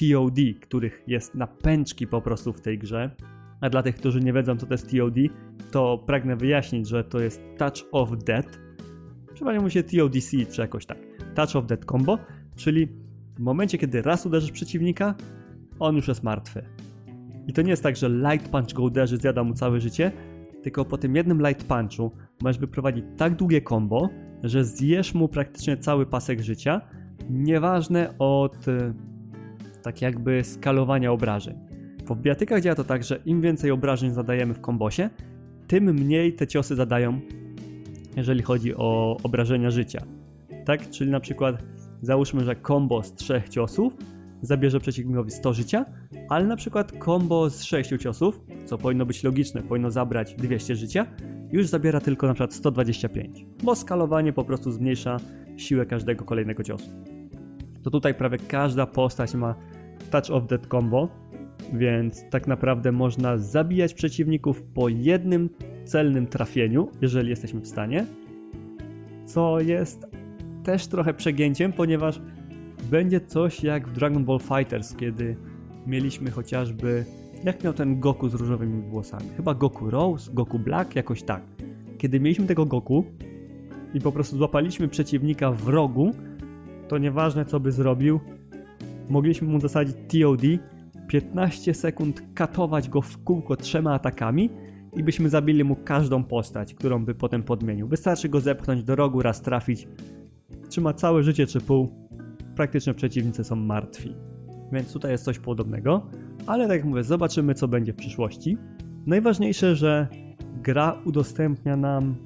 [0.00, 3.10] TOD, których jest na pęczki po prostu w tej grze,
[3.60, 5.14] a dla tych, którzy nie wiedzą co to jest TOD,
[5.70, 8.48] to pragnę wyjaśnić, że to jest Touch of Death.
[9.34, 11.11] Przeważnie mu się TODC czy jakoś tak.
[11.34, 12.18] Touch of Death combo,
[12.56, 12.88] czyli
[13.36, 15.14] w momencie, kiedy raz uderzysz przeciwnika,
[15.78, 16.62] on już jest martwy.
[17.46, 20.12] I to nie jest tak, że light punch go uderzy, zjada mu całe życie,
[20.62, 24.08] tylko po tym jednym light punchu możesz wyprowadzić tak długie combo,
[24.42, 26.80] że zjesz mu praktycznie cały pasek życia,
[27.30, 28.94] nieważne od e,
[29.82, 31.58] tak jakby skalowania obrażeń.
[32.06, 35.10] W biatykach działa to tak, że im więcej obrażeń zadajemy w kombosie,
[35.66, 37.20] tym mniej te ciosy zadają,
[38.16, 40.02] jeżeli chodzi o obrażenia życia.
[40.64, 40.90] Tak?
[40.90, 41.56] Czyli na przykład
[42.02, 43.96] załóżmy, że combo z trzech ciosów
[44.42, 45.84] zabierze przeciwnikowi 100 życia,
[46.28, 51.06] ale na przykład combo z 6 ciosów, co powinno być logiczne, powinno zabrać 200 życia,
[51.52, 55.16] już zabiera tylko na przykład 125, bo skalowanie po prostu zmniejsza
[55.56, 56.90] siłę każdego kolejnego ciosu.
[57.82, 59.54] To tutaj prawie każda postać ma
[60.10, 61.08] Touch of Death combo,
[61.72, 65.50] więc tak naprawdę można zabijać przeciwników po jednym
[65.84, 68.06] celnym trafieniu, jeżeli jesteśmy w stanie,
[69.26, 70.06] co jest
[70.64, 72.20] też trochę przegięciem, ponieważ
[72.90, 75.36] będzie coś jak w Dragon Ball Fighters, kiedy
[75.86, 77.04] mieliśmy chociażby.
[77.44, 79.28] Jak miał ten Goku z różowymi włosami?
[79.36, 81.42] Chyba Goku Rose, Goku Black, jakoś tak.
[81.98, 83.04] Kiedy mieliśmy tego Goku
[83.94, 86.14] i po prostu złapaliśmy przeciwnika w rogu,
[86.88, 88.20] to nieważne co by zrobił,
[89.08, 90.42] mogliśmy mu zasadzić TOD,
[91.08, 94.50] 15 sekund katować go w kółko trzema atakami
[94.96, 97.88] i byśmy zabili mu każdą postać, którą by potem podmienił.
[97.88, 99.88] Wystarczy go zepchnąć do rogu, raz trafić.
[100.68, 101.88] Trzyma całe życie czy pół.
[102.56, 104.14] Praktycznie przeciwnicy są martwi.
[104.72, 106.06] Więc tutaj jest coś podobnego.
[106.46, 108.56] Ale tak jak mówię, zobaczymy co będzie w przyszłości.
[109.06, 110.08] Najważniejsze, że
[110.62, 112.16] gra udostępnia nam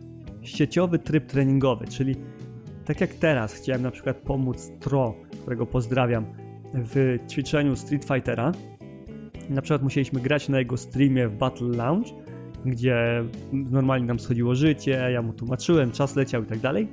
[0.42, 2.14] sieciowy tryb treningowy, czyli
[2.84, 6.24] tak jak teraz chciałem na przykład pomóc Tro, którego pozdrawiam,
[6.74, 8.52] w ćwiczeniu Street Fightera.
[9.50, 12.10] Na przykład musieliśmy grać na jego streamie w Battle Lounge,
[12.64, 16.88] gdzie normalnie nam schodziło życie, ja mu tłumaczyłem, czas leciał i tak dalej.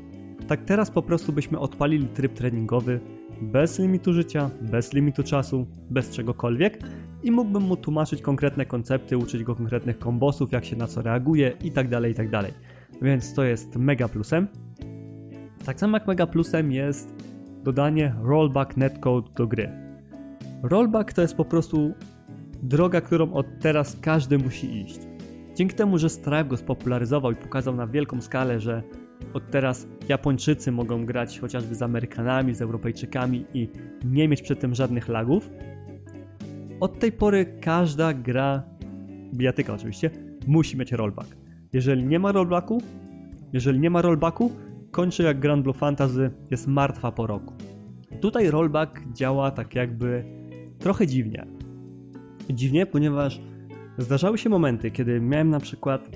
[0.47, 2.99] Tak teraz po prostu byśmy odpalili tryb treningowy
[3.41, 6.79] bez limitu życia, bez limitu czasu, bez czegokolwiek
[7.23, 11.53] i mógłbym mu tłumaczyć konkretne koncepty, uczyć go konkretnych kombosów, jak się na co reaguje
[11.63, 12.27] i tak dalej, i tak.
[13.01, 14.47] Więc to jest mega plusem.
[15.65, 17.15] Tak samo jak mega plusem jest
[17.63, 19.69] dodanie rollback netcode do gry.
[20.63, 21.93] Rollback to jest po prostu
[22.63, 24.99] droga, którą od teraz każdy musi iść.
[25.56, 28.84] Dzięki temu, że Stripe go spopularyzował i pokazał na wielką skalę, że
[29.33, 33.69] od teraz Japończycy mogą grać chociażby z Amerykanami, z Europejczykami i
[34.05, 35.49] nie mieć przy tym żadnych lagów,
[36.79, 38.63] od tej pory każda gra,
[39.33, 40.09] bijatyka oczywiście,
[40.47, 41.36] musi mieć rollback.
[41.73, 42.81] Jeżeli nie ma rollbacku,
[43.53, 44.51] jeżeli nie ma rollbacku,
[44.91, 47.53] kończy jak Grand Blue Fantasy, jest martwa po roku.
[48.21, 50.23] Tutaj rollback działa tak jakby
[50.79, 51.45] trochę dziwnie.
[52.49, 53.41] Dziwnie, ponieważ
[53.97, 56.09] zdarzały się momenty, kiedy miałem na przykład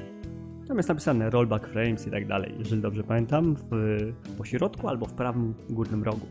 [0.68, 5.14] tam jest napisane rollback frames i tak dalej, jeżeli dobrze pamiętam, w pośrodku albo w
[5.14, 6.26] prawym górnym rogu.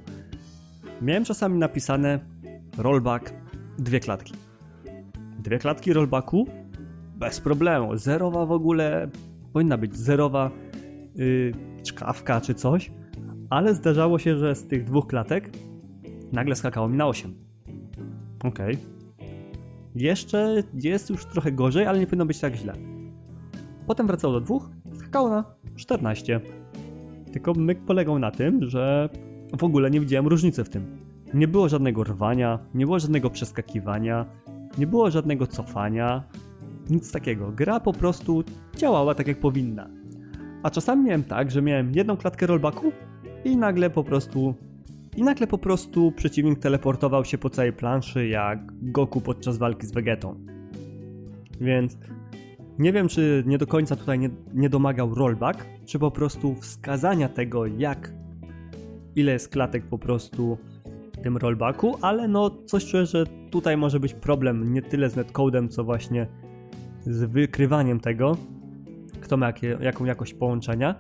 [1.03, 2.19] Miałem czasami napisane
[2.79, 3.33] rollback
[3.79, 4.35] dwie klatki.
[5.39, 6.47] Dwie klatki rollbacku
[7.17, 7.97] bez problemu.
[7.97, 9.09] Zerowa w ogóle
[9.53, 10.51] powinna być zerowa
[11.15, 12.91] yy, czkawka czy coś,
[13.51, 15.51] ale zdarzało się, że z tych dwóch klatek
[16.33, 17.35] nagle skakało mi na 8.
[18.45, 18.75] Okej.
[18.75, 18.77] Okay.
[19.95, 22.96] Jeszcze jest już trochę gorzej, ale nie powinno być tak źle.
[23.87, 25.45] Potem wracało do dwóch, skakało na
[25.77, 26.41] 14.
[27.33, 29.09] Tylko myk polegał na tym, że
[29.59, 30.99] w ogóle nie widziałem różnicy w tym.
[31.35, 34.27] Nie było żadnego rwania, nie było żadnego przeskakiwania,
[34.79, 36.25] nie było żadnego cofania,
[36.91, 37.53] nic takiego.
[37.53, 38.45] Gra po prostu
[38.77, 39.89] działała tak jak powinna.
[40.63, 42.93] A czasami miałem tak, że miałem jedną klatkę rollbacku
[43.45, 44.55] i nagle po prostu
[45.17, 49.93] i nagle po prostu przeciwnik teleportował się po całej planszy jak Goku podczas walki z
[49.93, 50.37] Vegetą.
[51.61, 51.99] Więc
[52.79, 57.29] nie wiem, czy nie do końca tutaj nie, nie domagał rollback, czy po prostu wskazania
[57.29, 58.13] tego, jak
[59.17, 60.59] ile jest klatek po prostu
[61.23, 65.69] tym rollbacku, ale no coś czuję, że tutaj może być problem nie tyle z netcodem,
[65.69, 66.27] co właśnie
[67.07, 68.37] z wykrywaniem tego,
[69.21, 70.95] kto ma jakie, jaką jakość połączenia.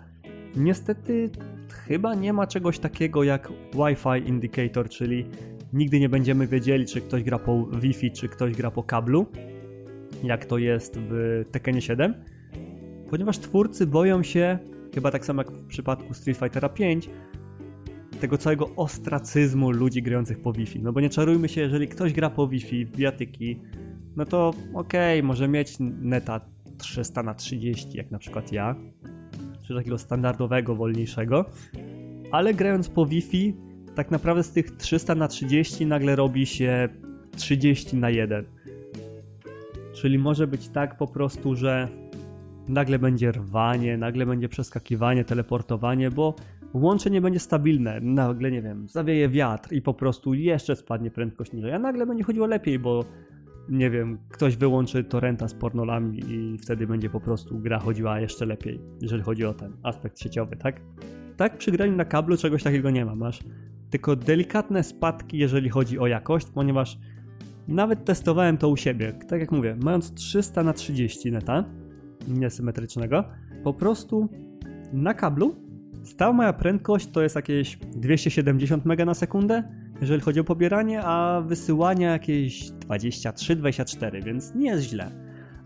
[0.56, 1.30] Niestety
[1.68, 5.26] chyba nie ma czegoś takiego jak Wi-Fi indicator, czyli
[5.72, 9.26] nigdy nie będziemy wiedzieli, czy ktoś gra po Wi-Fi, czy ktoś gra po kablu,
[10.24, 12.14] jak to jest w Tekkenie 7,
[13.10, 14.58] ponieważ twórcy boją się,
[14.94, 17.10] chyba tak samo jak w przypadku Street Fightera 5,
[18.20, 20.82] tego całego ostracyzmu ludzi grających po Wi-Fi.
[20.82, 23.60] No bo nie czarujmy się, jeżeli ktoś gra po Wi-Fi, w biatyki,
[24.16, 26.40] no to okej, okay, może mieć neta
[26.78, 28.74] 300 na 30, jak na przykład ja,
[29.62, 31.44] czy takiego standardowego, wolniejszego,
[32.32, 33.54] ale grając po Wi-Fi,
[33.94, 36.88] tak naprawdę z tych 300 na 30 nagle robi się
[37.36, 38.55] 30 na 1.
[39.96, 41.88] Czyli może być tak po prostu, że
[42.68, 46.34] nagle będzie rwanie, nagle będzie przeskakiwanie, teleportowanie, bo
[46.74, 48.00] łączenie będzie stabilne.
[48.00, 52.24] Nagle, nie wiem, zawieje wiatr i po prostu jeszcze spadnie prędkość niżej, a nagle będzie
[52.24, 53.04] chodziło lepiej, bo
[53.68, 58.46] nie wiem, ktoś wyłączy torrenta z pornolami i wtedy będzie po prostu gra chodziła jeszcze
[58.46, 60.80] lepiej, jeżeli chodzi o ten aspekt sieciowy, tak?
[61.36, 63.14] Tak, przy graniu na kablu czegoś takiego nie ma.
[63.14, 63.40] Masz
[63.90, 66.98] tylko delikatne spadki, jeżeli chodzi o jakość, ponieważ
[67.68, 69.12] nawet testowałem to u siebie.
[69.28, 71.64] Tak jak mówię, mając 300 na 30 neta
[72.28, 73.24] niesymetrycznego,
[73.64, 74.28] po prostu
[74.92, 75.56] na kablu
[76.04, 79.62] stała moja prędkość to jest jakieś 270 MB na sekundę,
[80.00, 85.10] jeżeli chodzi o pobieranie, a wysyłanie jakieś 23-24, więc nie jest źle.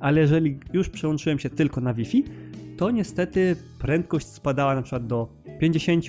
[0.01, 2.25] Ale jeżeli już przełączyłem się tylko na Wi-Fi,
[2.77, 5.29] to niestety prędkość spadała na przykład do
[5.61, 6.05] 50,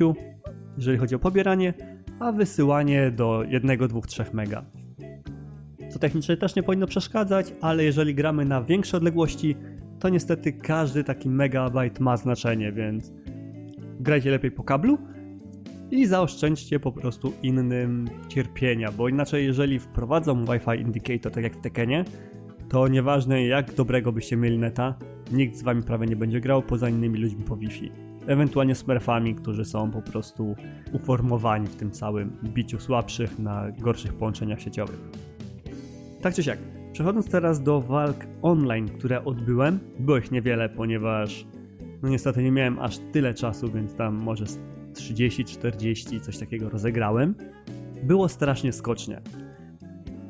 [0.78, 1.74] jeżeli chodzi o pobieranie,
[2.20, 4.66] a wysyłanie do 1, 2, 3 mega.
[5.94, 9.56] To technicznie też nie powinno przeszkadzać, ale jeżeli gramy na większe odległości,
[10.00, 13.14] to niestety każdy taki megabajt ma znaczenie, więc
[14.00, 14.98] grajcie lepiej po kablu
[15.92, 21.62] i zaoszczędźcie po prostu innym cierpienia, bo inaczej jeżeli wprowadzą Wi-Fi Indicator tak jak w
[21.62, 22.06] Tekenie,
[22.70, 24.96] to nieważne jak dobrego byście mieli neta,
[25.32, 27.92] nikt z wami prawie nie będzie grał poza innymi ludźmi po Wi-Fi.
[28.28, 30.56] Ewentualnie smurfami, którzy są po prostu
[30.94, 35.31] uformowani w tym całym biciu słabszych na gorszych połączeniach sieciowych.
[36.22, 36.60] Tak czy siak,
[36.92, 41.46] przechodząc teraz do walk online, które odbyłem, było ich niewiele, ponieważ
[42.04, 44.46] no niestety nie miałem aż tyle czasu, więc tam może
[44.94, 47.36] 30-40 coś takiego rozegrałem.
[48.04, 49.22] Było strasznie skocznie.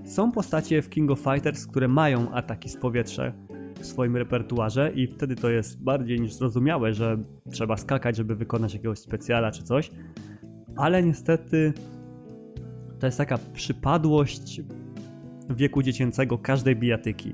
[0.05, 3.31] Są postacie w King of Fighters, które mają ataki z powietrza
[3.79, 7.17] w swoim repertuarze i wtedy to jest bardziej niż zrozumiałe, że
[7.51, 9.91] trzeba skakać, żeby wykonać jakiegoś specjala czy coś.
[10.75, 11.73] Ale niestety
[12.99, 14.61] to jest taka przypadłość
[15.55, 17.33] wieku dziecięcego każdej bijatyki.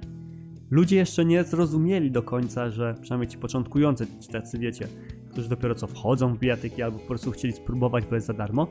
[0.72, 4.88] Ludzie jeszcze nie zrozumieli do końca, że przynajmniej ci początkujący, ci tacy wiecie,
[5.30, 8.68] którzy dopiero co wchodzą w bijatyki albo po prostu chcieli spróbować, bo jest za darmo,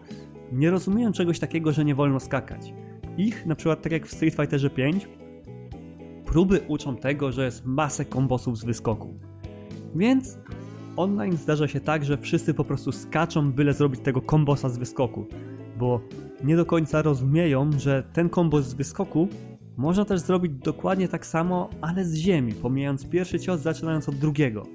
[0.52, 2.72] nie rozumieją czegoś takiego, że nie wolno skakać.
[3.18, 5.08] Ich, na przykład tak jak w Street Fighterze 5,
[6.24, 9.14] próby uczą tego, że jest masę kombosów z wyskoku.
[9.94, 10.38] Więc
[10.96, 15.26] online zdarza się tak, że wszyscy po prostu skaczą, byle zrobić tego kombosa z wyskoku,
[15.78, 16.00] bo
[16.44, 19.28] nie do końca rozumieją, że ten kombos z wyskoku
[19.76, 24.66] można też zrobić dokładnie tak samo, ale z ziemi, pomijając pierwszy cios, zaczynając od drugiego.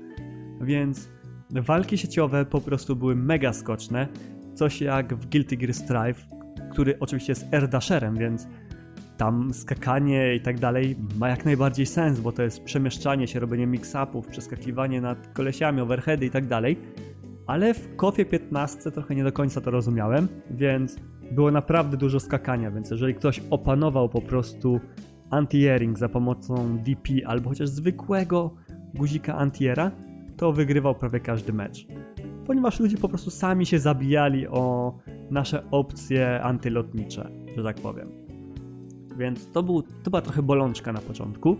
[0.61, 1.09] Więc
[1.49, 4.07] walki sieciowe po prostu były mega skoczne,
[4.55, 6.25] coś jak w Guilty Gear Strive,
[6.71, 7.69] który oczywiście jest air
[8.13, 8.47] więc
[9.17, 13.67] tam skakanie i tak dalej ma jak najbardziej sens, bo to jest przemieszczanie się, robienie
[13.67, 16.77] mix-upów, przeskakiwanie nad kolesiami, overheady i tak dalej.
[17.47, 20.95] Ale w KOFie 15 trochę nie do końca to rozumiałem, więc
[21.31, 24.79] było naprawdę dużo skakania, więc jeżeli ktoś opanował po prostu
[25.29, 28.55] anti-airing za pomocą DP albo chociaż zwykłego
[28.93, 29.91] guzika anti-aira,
[30.37, 31.87] to wygrywał prawie każdy mecz.
[32.45, 34.93] Ponieważ ludzie po prostu sami się zabijali o
[35.31, 38.11] nasze opcje antylotnicze, że tak powiem.
[39.17, 41.57] Więc to, był, to była trochę bolączka na początku.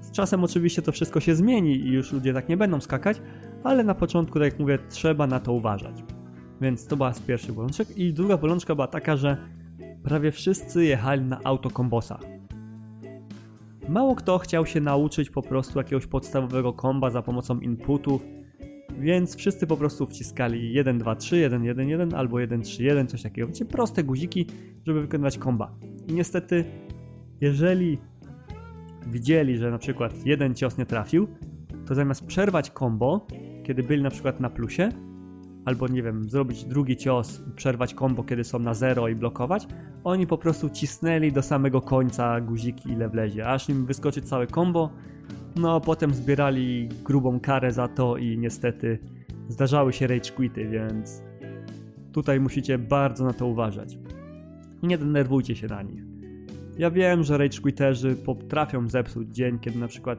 [0.00, 3.20] Z czasem oczywiście to wszystko się zmieni i już ludzie tak nie będą skakać,
[3.64, 6.04] ale na początku, tak jak mówię, trzeba na to uważać.
[6.60, 7.98] Więc to była z pierwszych bolączek.
[7.98, 9.36] I druga bolączka była taka, że
[10.02, 12.20] prawie wszyscy jechali na autokombosach.
[13.88, 18.26] Mało kto chciał się nauczyć po prostu jakiegoś podstawowego komba za pomocą inputów,
[18.98, 23.06] więc wszyscy po prostu wciskali 1, 2, 3, 1, 1, 1 albo 1, 3, 1,
[23.06, 23.48] coś takiego.
[23.48, 24.46] Wiecie, proste guziki,
[24.86, 25.74] żeby wykonywać komba.
[26.08, 26.64] I niestety,
[27.40, 27.98] jeżeli
[29.06, 31.28] widzieli, że na przykład jeden cios nie trafił,
[31.86, 33.26] to zamiast przerwać combo,
[33.64, 34.88] kiedy byli na przykład na plusie,
[35.64, 39.66] albo nie wiem, zrobić drugi cios, przerwać combo, kiedy są na zero i blokować,
[40.04, 44.90] oni po prostu cisnęli do samego końca guziki ile wlezie, aż im wyskoczy całe combo,
[45.56, 48.98] no potem zbierali grubą karę za to i niestety
[49.48, 51.22] zdarzały się rage quity, więc
[52.12, 53.98] tutaj musicie bardzo na to uważać.
[54.82, 56.02] Nie denerwujcie się na nich.
[56.78, 60.18] Ja wiem, że rage quitterzy potrafią zepsuć dzień, kiedy na przykład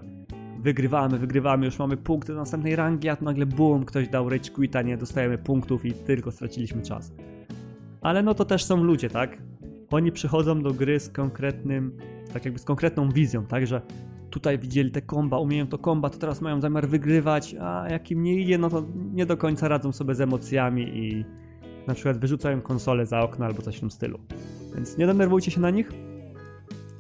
[0.66, 4.50] wygrywamy, wygrywamy, już mamy punkty do następnej rangi, a tu nagle boom, ktoś dał rage
[4.50, 7.14] quita, nie dostajemy punktów i tylko straciliśmy czas.
[8.02, 9.38] Ale no to też są ludzie, tak?
[9.92, 11.98] Oni przychodzą do gry z konkretnym,
[12.34, 13.82] tak jakby z konkretną wizją, tak, że
[14.30, 18.24] tutaj widzieli te komba, umieją to komba, to teraz mają zamiar wygrywać, a jak im
[18.24, 21.26] nie idzie, no to nie do końca radzą sobie z emocjami i
[21.88, 24.20] na przykład wyrzucają konsolę za okno albo coś w tym stylu.
[24.76, 25.92] Więc nie denerwujcie się na nich.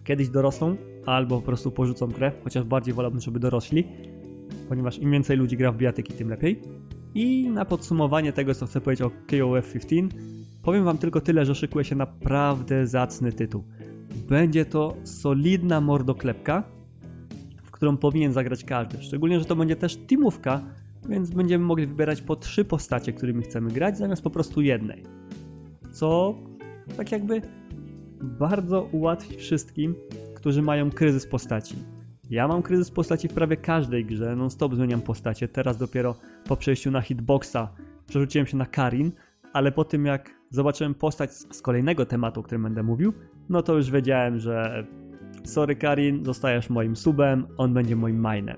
[0.05, 3.87] Kiedyś dorosną, albo po prostu porzucą grę, chociaż bardziej wolałbym, żeby dorośli,
[4.69, 6.61] ponieważ im więcej ludzi gra w bijatyki, tym lepiej.
[7.15, 10.17] I na podsumowanie tego, co chcę powiedzieć o KOF 15,
[10.63, 13.63] powiem wam tylko tyle, że szykuje się naprawdę zacny tytuł.
[14.29, 16.63] Będzie to solidna mordoklepka,
[17.63, 19.03] w którą powinien zagrać każdy.
[19.03, 20.61] Szczególnie, że to będzie też teamówka,
[21.09, 25.03] więc będziemy mogli wybierać po trzy postacie, którymi chcemy grać, zamiast po prostu jednej.
[25.91, 26.35] Co
[26.97, 27.41] tak jakby
[28.21, 29.95] bardzo ułatwi wszystkim,
[30.35, 31.75] którzy mają kryzys postaci.
[32.29, 35.47] Ja mam kryzys postaci w prawie każdej grze, non stop zmieniam postacie.
[35.47, 36.15] Teraz dopiero
[36.47, 37.67] po przejściu na hitboxa
[38.07, 39.11] przerzuciłem się na Karin,
[39.53, 43.13] ale po tym jak zobaczyłem postać z kolejnego tematu, o którym będę mówił,
[43.49, 44.87] no to już wiedziałem, że
[45.43, 48.57] sorry Karin, zostajesz moim subem, on będzie moim minem.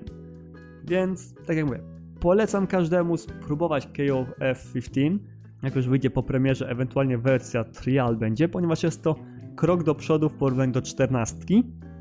[0.84, 1.80] Więc, tak jak mówię,
[2.20, 5.18] polecam każdemu spróbować KOF 15,
[5.62, 9.16] jak już wyjdzie po premierze, ewentualnie wersja trial będzie, ponieważ jest to
[9.58, 11.36] krok do przodu w porównaniu do 14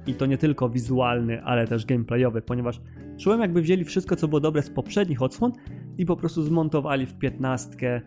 [0.08, 2.82] i to nie tylko wizualny, ale też gameplayowy, ponieważ
[3.17, 5.52] czułem jakby wzięli wszystko co było dobre z poprzednich odsłon
[5.98, 8.02] i po prostu zmontowali w 15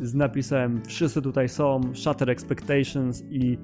[0.00, 3.58] z napisem wszyscy tutaj są, Shutter Expectations i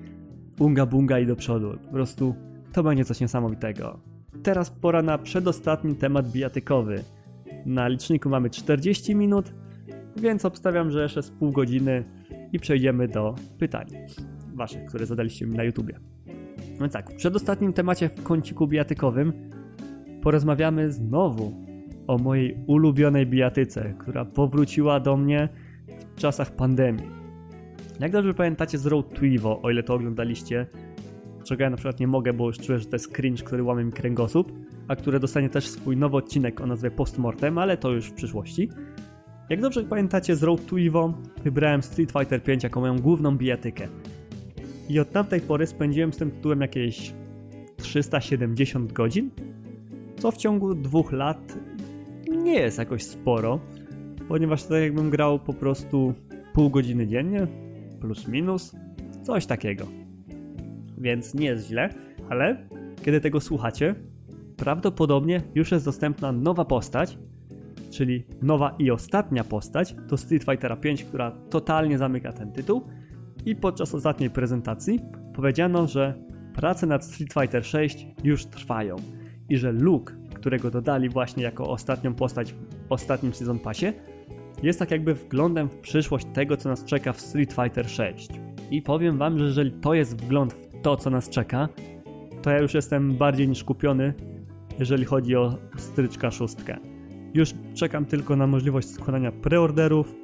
[0.61, 1.79] unga bunga i do przodu.
[1.87, 2.35] Po prostu
[2.73, 4.01] to będzie coś niesamowitego.
[4.43, 7.05] Teraz pora na przedostatni temat bijatykowy.
[7.67, 9.55] Na liczniku mamy 40 minut,
[10.17, 12.05] więc obstawiam, że jeszcze z pół godziny
[12.53, 13.87] i przejdziemy do pytań
[14.59, 16.01] waszych, które zadaliście mi na YouTubie.
[16.81, 19.33] No tak, w przedostatnim temacie w kąciku bijatykowym
[20.23, 21.53] porozmawiamy znowu
[22.07, 25.49] o mojej ulubionej bijatyce, która powróciła do mnie
[26.17, 27.07] w czasach pandemii.
[28.01, 30.67] Jak dobrze pamiętacie z Road to Evo, o ile to oglądaliście,
[31.45, 33.85] czego ja na przykład nie mogę, bo już czuję, że to jest cringe, który łamie
[33.85, 34.53] mi kręgosłup,
[34.89, 38.69] a które dostanie też swój nowy odcinek o nazwie Postmortem, ale to już w przyszłości.
[39.49, 43.89] Jak dobrze pamiętacie z Road to Evo, wybrałem Street Fighter 5 jako moją główną bijatykę.
[44.89, 47.15] I od tamtej pory spędziłem z tym tytułem jakieś
[47.77, 49.31] 370 godzin,
[50.19, 51.55] co w ciągu dwóch lat
[52.29, 53.61] nie jest jakoś sporo,
[54.29, 56.15] ponieważ tak jakbym grał po prostu
[56.53, 57.47] pół godziny dziennie,
[58.01, 58.77] plus minus,
[59.23, 59.87] coś takiego.
[60.99, 61.95] Więc nie jest źle,
[62.29, 62.69] ale
[63.03, 63.95] kiedy tego słuchacie,
[64.57, 67.19] prawdopodobnie już jest dostępna nowa postać,
[67.91, 72.83] czyli nowa i ostatnia postać do Street Fightera 5, która totalnie zamyka ten tytuł
[73.49, 75.01] i podczas ostatniej prezentacji
[75.35, 76.15] powiedziano, że
[76.55, 78.97] prace nad Street Fighter 6 już trwają
[79.49, 82.57] i że Luke, którego dodali właśnie jako ostatnią postać w
[82.89, 83.93] ostatnim Season Passie,
[84.63, 88.29] jest tak jakby wglądem w przyszłość tego, co nas czeka w Street Fighter 6.
[88.71, 91.69] I powiem wam, że jeżeli to jest wgląd w to, co nas czeka,
[92.43, 94.15] to ja już jestem bardziej niż kupiony,
[94.79, 96.77] jeżeli chodzi o stryczka szóstkę.
[97.35, 100.15] Już czekam tylko na możliwość składania preorderów,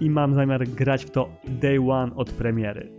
[0.00, 2.92] i mam zamiar grać w to day one od premiery.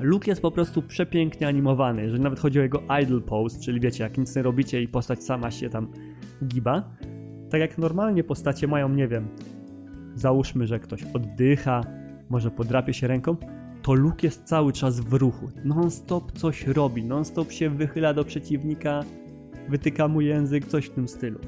[0.00, 4.04] Luke jest po prostu przepięknie animowany, jeżeli nawet chodzi o jego idle pose, czyli wiecie,
[4.04, 5.88] jak nic nie robicie i postać sama się tam
[6.44, 6.90] giba.
[7.50, 9.28] Tak jak normalnie postacie mają, nie wiem,
[10.14, 11.80] załóżmy, że ktoś oddycha,
[12.30, 13.36] może podrapie się ręką,
[13.82, 15.50] to Luke jest cały czas w ruchu.
[15.64, 19.00] Non-stop coś robi, non-stop się wychyla do przeciwnika,
[19.68, 21.38] wytyka mu język, coś w tym stylu.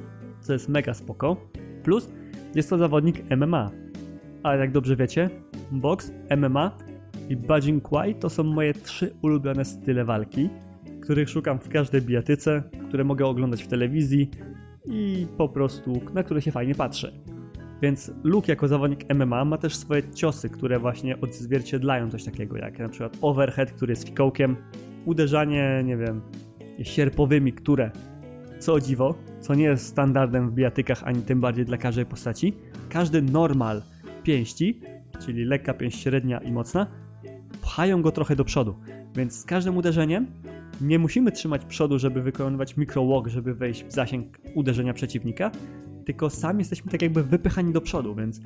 [0.41, 1.37] Co jest mega spoko.
[1.83, 2.09] Plus
[2.55, 3.71] jest to zawodnik MMA,
[4.45, 5.31] ale jak dobrze wiecie,
[5.73, 6.77] boks, MMA
[7.29, 10.49] i Bajing Kwai to są moje trzy ulubione style walki,
[11.03, 14.31] których szukam w każdej bijatyce, które mogę oglądać w telewizji
[14.87, 17.13] i po prostu na które się fajnie patrzę.
[17.83, 22.79] Więc Luke jako zawodnik MMA ma też swoje ciosy, które właśnie odzwierciedlają coś takiego, jak
[22.79, 24.57] na przykład overhead, który jest fikołkiem,
[25.05, 26.21] uderzanie, nie wiem,
[26.83, 27.91] sierpowymi, które,
[28.59, 32.57] co dziwo, co nie jest standardem w bijatykach, ani tym bardziej dla każdej postaci,
[32.89, 33.83] każdy normal
[34.25, 34.81] pięści,
[35.21, 36.87] czyli lekka pięść średnia i mocna,
[37.63, 38.75] pchają go trochę do przodu.
[39.17, 40.27] Więc z każdym uderzeniem
[40.81, 45.51] nie musimy trzymać przodu, żeby wykonywać walk, żeby wejść w zasięg uderzenia przeciwnika,
[46.07, 48.41] tylko sami jesteśmy tak jakby wypychani do przodu, więc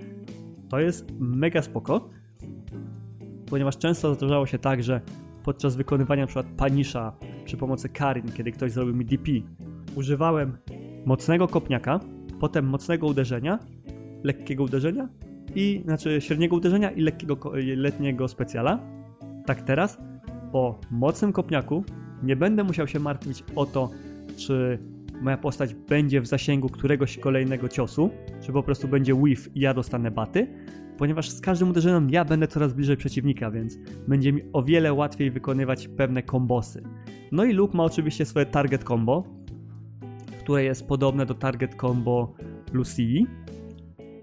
[0.69, 2.09] to jest mega spoko,
[3.47, 5.01] ponieważ często zdarzało się tak, że
[5.45, 6.43] podczas wykonywania np.
[6.57, 7.13] panisza
[7.45, 9.31] przy pomocy Karin, kiedy ktoś zrobił mi DP,
[9.95, 10.57] używałem
[11.07, 12.01] mocnego kopniaka,
[12.41, 13.59] potem mocnego uderzenia,
[14.25, 15.09] lekkiego uderzenia
[15.59, 18.81] i znaczy średniego uderzenia i lekkiego letniego specjala.
[19.47, 19.99] Tak teraz,
[20.53, 21.85] po mocnym kopniaku,
[22.23, 23.91] nie będę musiał się martwić o to,
[24.37, 24.79] czy
[25.23, 29.75] moja postać będzie w zasięgu któregoś kolejnego ciosu, czy po prostu będzie whiff i ja
[29.75, 30.47] dostanę baty,
[30.99, 33.79] ponieważ z każdym uderzeniem ja będę coraz bliżej przeciwnika, więc
[34.09, 36.83] będzie mi o wiele łatwiej wykonywać pewne kombosy.
[37.33, 39.25] No i Luke ma oczywiście swoje target combo,
[40.39, 42.35] które jest podobne do target combo
[42.73, 43.27] Lucii,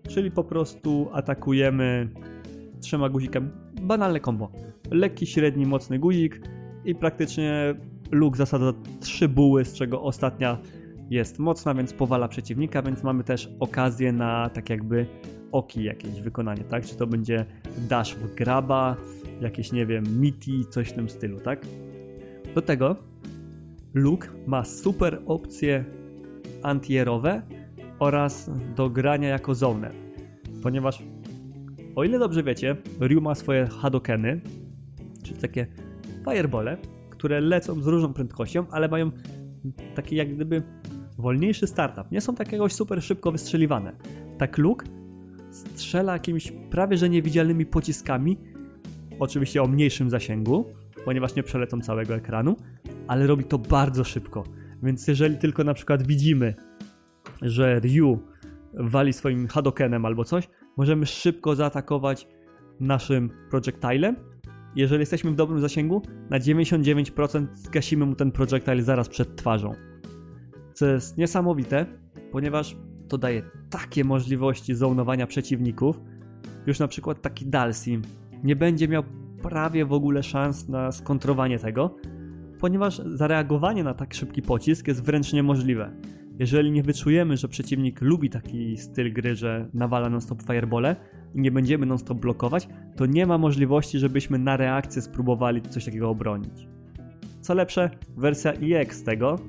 [0.08, 2.10] czyli po prostu atakujemy
[2.82, 3.50] trzema guzikami.
[3.82, 4.52] Banalne combo.
[4.92, 6.42] Lekki, średni, mocny guzik
[6.86, 7.76] i praktycznie
[8.12, 10.58] Luke zasada trzy buły, z czego ostatnia
[11.10, 15.06] jest mocna, więc powala przeciwnika, więc mamy też okazję na tak jakby
[15.52, 16.86] oki jakieś wykonanie, tak?
[16.86, 17.46] Czy to będzie
[17.90, 18.96] dash w graba,
[19.42, 21.66] jakieś, nie wiem, miti, coś w tym stylu, tak?
[22.56, 22.96] Do tego
[23.94, 25.86] Luke ma super opcje
[26.64, 27.42] antierowe
[28.00, 29.92] oraz do grania jako zoner,
[30.64, 31.04] ponieważ
[31.96, 34.42] o ile dobrze wiecie, Ryu ma swoje hadokeny,
[35.24, 35.68] czyli takie
[36.30, 36.78] firebole,
[37.10, 39.12] które lecą z różną prędkością, ale mają
[39.96, 40.64] taki jak gdyby
[41.18, 42.12] wolniejszy startup.
[42.12, 43.96] Nie są takiego super szybko wystrzeliwane.
[44.38, 44.86] Tak Luke
[45.52, 48.38] strzela jakimiś prawie że niewidzialnymi pociskami,
[49.20, 50.66] oczywiście o mniejszym zasięgu,
[51.06, 52.56] ponieważ nie przelecą całego ekranu,
[53.08, 54.44] ale robi to bardzo szybko.
[54.84, 56.54] Więc jeżeli tylko na przykład widzimy,
[57.42, 58.20] że Ryu
[58.74, 62.28] wali swoim Hadokenem albo coś, możemy szybko zaatakować
[62.80, 64.16] naszym projectilem.
[64.76, 69.74] Jeżeli jesteśmy w dobrym zasięgu, na 99% zgasimy mu ten projectile zaraz przed twarzą.
[70.74, 71.86] Co jest niesamowite,
[72.32, 72.78] ponieważ
[73.08, 76.00] to daje takie możliwości zonowania przeciwników.
[76.68, 78.02] Już na przykład taki Dalsim
[78.44, 79.04] nie będzie miał
[79.42, 81.96] prawie w ogóle szans na skontrowanie tego,
[82.60, 85.92] ponieważ zareagowanie na tak szybki pocisk jest wręcz niemożliwe.
[86.40, 90.96] Jeżeli nie wyczujemy, że przeciwnik lubi taki styl gry, że nawala non-stop firebole
[91.36, 96.10] i nie będziemy non-stop blokować, to nie ma możliwości, żebyśmy na reakcję spróbowali coś takiego
[96.10, 96.68] obronić.
[97.42, 99.40] Co lepsze, wersja EX tego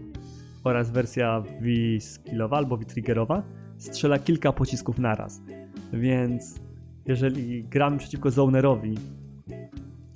[0.64, 3.42] oraz wersja V-skillowa albo V-triggerowa
[3.78, 5.42] strzela kilka pocisków naraz.
[5.92, 6.60] Więc
[7.06, 8.94] jeżeli gramy przeciwko zonerowi,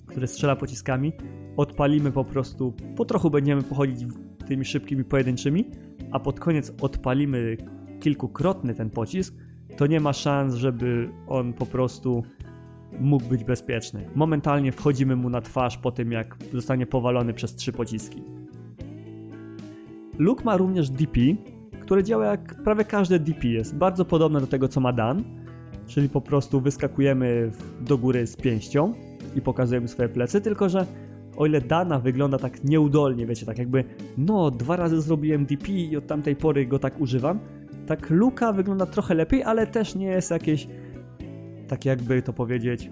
[0.07, 1.13] który strzela pociskami,
[1.57, 4.09] odpalimy po prostu, po trochu będziemy pochodzić
[4.47, 5.65] tymi szybkimi pojedynczymi,
[6.11, 7.57] a pod koniec odpalimy
[8.01, 9.35] kilkukrotny ten pocisk,
[9.77, 12.23] to nie ma szans, żeby on po prostu
[13.01, 14.09] mógł być bezpieczny.
[14.15, 18.23] Momentalnie wchodzimy mu na twarz po tym, jak zostanie powalony przez trzy pociski.
[20.19, 21.21] Luke ma również DP,
[21.81, 23.49] które działa jak prawie każde DP.
[23.49, 25.25] Jest bardzo podobne do tego, co ma Dan,
[25.87, 27.51] czyli po prostu wyskakujemy
[27.81, 28.95] do góry z pięścią
[29.37, 30.87] i pokazujemy swoje plecy, tylko że
[31.41, 33.85] o ile Dana wygląda tak nieudolnie, wiecie, tak jakby
[34.19, 37.41] no, dwa razy zrobiłem DP i od tamtej pory go tak używam,
[37.87, 40.69] tak Luka wygląda trochę lepiej, ale też nie jest jakieś
[41.69, 42.91] tak jakby to powiedzieć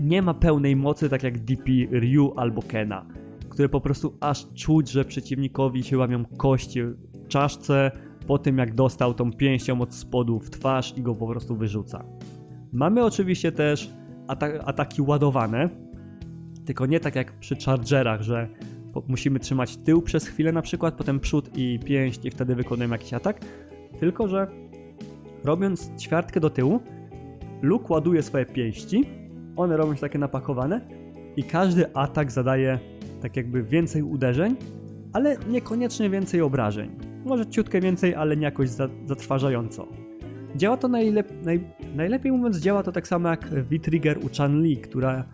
[0.00, 3.06] nie ma pełnej mocy tak jak DP Ryu albo Kena,
[3.48, 7.90] które po prostu aż czuć, że przeciwnikowi się łamią kości w czaszce
[8.26, 12.04] po tym jak dostał tą pięścią od spodu w twarz i go po prostu wyrzuca.
[12.72, 13.90] Mamy oczywiście też
[14.64, 15.81] ataki ładowane,
[16.64, 18.48] tylko nie tak jak przy chargerach, że
[19.08, 23.14] musimy trzymać tył przez chwilę na przykład, potem przód i pięść i wtedy wykonujemy jakiś
[23.14, 23.40] atak,
[24.00, 24.46] tylko że
[25.44, 26.80] robiąc ćwiartkę do tyłu,
[27.62, 29.04] Luke ładuje swoje pięści,
[29.56, 30.80] one robią się takie napakowane
[31.36, 32.78] i każdy atak zadaje
[33.22, 34.56] tak jakby więcej uderzeń,
[35.12, 36.90] ale niekoniecznie więcej obrażeń.
[37.24, 38.68] Może ciutkę więcej, ale nie jakoś
[39.06, 39.88] zatrważająco.
[40.56, 45.24] Działa to najlep naj najlepiej mówiąc, działa to tak samo jak V-Trigger u Chan-Li, która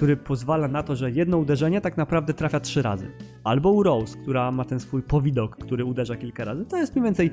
[0.00, 3.10] który pozwala na to, że jedno uderzenie tak naprawdę trafia trzy razy.
[3.44, 6.64] Albo u Rose, która ma ten swój powidok, który uderza kilka razy.
[6.64, 7.30] To jest mniej więcej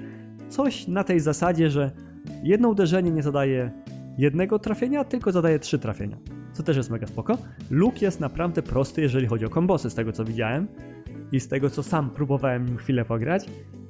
[0.49, 1.91] coś na tej zasadzie, że
[2.43, 3.71] jedno uderzenie nie zadaje
[4.17, 6.17] jednego trafienia, tylko zadaje trzy trafienia.
[6.53, 7.37] Co też jest mega spoko.
[7.71, 10.67] Luke jest naprawdę prosty, jeżeli chodzi o kombosy, z tego co widziałem
[11.31, 13.45] i z tego co sam próbowałem chwilę pograć.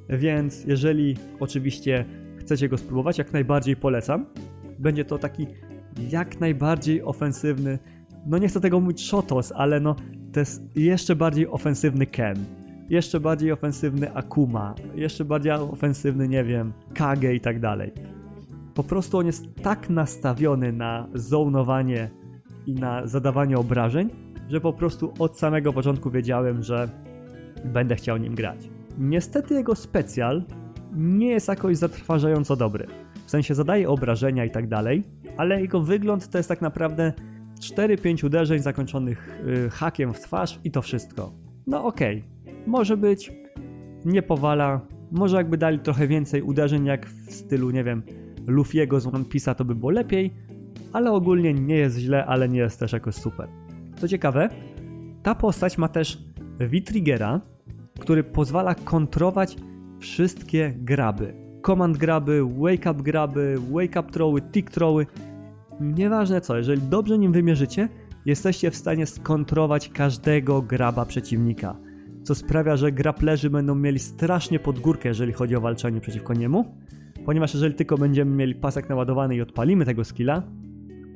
[0.09, 2.05] Więc jeżeli oczywiście
[2.39, 4.25] chcecie go spróbować, jak najbardziej polecam.
[4.79, 5.47] Będzie to taki
[6.09, 7.79] jak najbardziej ofensywny
[8.25, 9.95] no nie chcę tego mówić Shotos, ale no
[10.33, 12.45] to jest jeszcze bardziej ofensywny Ken.
[12.89, 17.91] Jeszcze bardziej ofensywny Akuma, jeszcze bardziej ofensywny, nie wiem, Kage i tak dalej.
[18.73, 22.09] Po prostu on jest tak nastawiony na zonowanie
[22.65, 24.09] i na zadawanie obrażeń,
[24.49, 26.89] że po prostu od samego początku wiedziałem, że
[27.65, 28.69] będę chciał nim grać.
[28.97, 30.43] Niestety jego specjal
[30.95, 32.87] nie jest jakoś zatrważająco dobry.
[33.25, 35.03] W sensie zadaje obrażenia i tak dalej,
[35.37, 37.13] ale jego wygląd to jest tak naprawdę
[37.59, 41.31] 4-5 uderzeń zakończonych yy, hakiem w twarz i to wszystko.
[41.67, 42.53] No okej, okay.
[42.67, 43.31] może być,
[44.05, 44.81] nie powala,
[45.11, 48.03] może jakby dali trochę więcej uderzeń jak w stylu, nie wiem,
[48.47, 50.33] Luffy'ego z One Piece'a to by było lepiej,
[50.93, 53.47] ale ogólnie nie jest źle, ale nie jest też jakoś super.
[53.97, 54.49] Co ciekawe,
[55.23, 56.23] ta postać ma też
[56.59, 57.41] V-Triggera,
[57.99, 59.55] który pozwala kontrować
[59.99, 61.33] wszystkie graby.
[61.65, 65.05] Command graby, wake up graby, wake up throwy, tick throwy.
[65.81, 67.89] Nieważne co, jeżeli dobrze nim wymierzycie,
[68.25, 71.75] jesteście w stanie skontrować każdego graba przeciwnika.
[72.23, 76.65] Co sprawia, że graplerzy będą mieli strasznie pod górkę, jeżeli chodzi o walczenie przeciwko niemu.
[77.25, 80.43] Ponieważ jeżeli tylko będziemy mieli pasek naładowany i odpalimy tego skilla,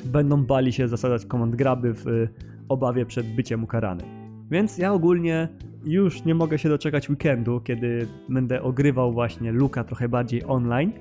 [0.05, 2.29] będą bali się zasadzać command graby w y,
[2.69, 4.07] obawie przed byciem ukaranym.
[4.51, 5.47] Więc ja ogólnie
[5.85, 10.91] już nie mogę się doczekać weekendu, kiedy będę ogrywał właśnie Luka trochę bardziej online,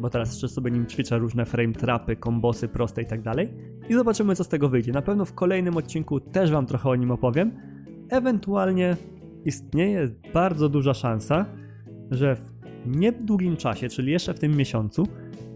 [0.00, 3.52] bo teraz jeszcze sobie nim ćwiczę różne frame trapy, kombosy proste i tak dalej
[3.88, 4.92] i zobaczymy co z tego wyjdzie.
[4.92, 7.52] Na pewno w kolejnym odcinku też wam trochę o nim opowiem.
[8.10, 8.96] Ewentualnie
[9.44, 11.46] istnieje bardzo duża szansa,
[12.10, 15.06] że w niedługim czasie, czyli jeszcze w tym miesiącu,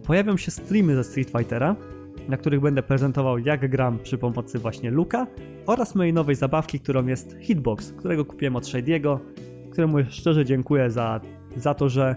[0.07, 1.76] pojawią się streamy ze Street Fightera,
[2.28, 5.26] na których będę prezentował jak gram przy pomocy właśnie Luka
[5.66, 9.18] oraz mojej nowej zabawki, którą jest Hitbox, którego kupiłem od Shady'ego,
[9.70, 11.20] któremu szczerze dziękuję za,
[11.57, 12.16] za to, że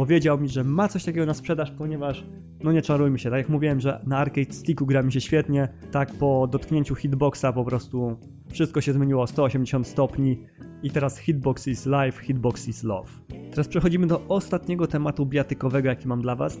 [0.00, 2.24] powiedział mi, że ma coś takiego na sprzedaż, ponieważ
[2.62, 5.68] no nie czarujmy się, tak jak mówiłem, że na arcade sticku gra mi się świetnie,
[5.90, 8.16] tak po dotknięciu hitboxa po prostu
[8.50, 10.46] wszystko się zmieniło o 180 stopni
[10.82, 13.08] i teraz hitbox is life, hitbox is love.
[13.50, 16.60] Teraz przechodzimy do ostatniego tematu biatykowego, jaki mam dla was,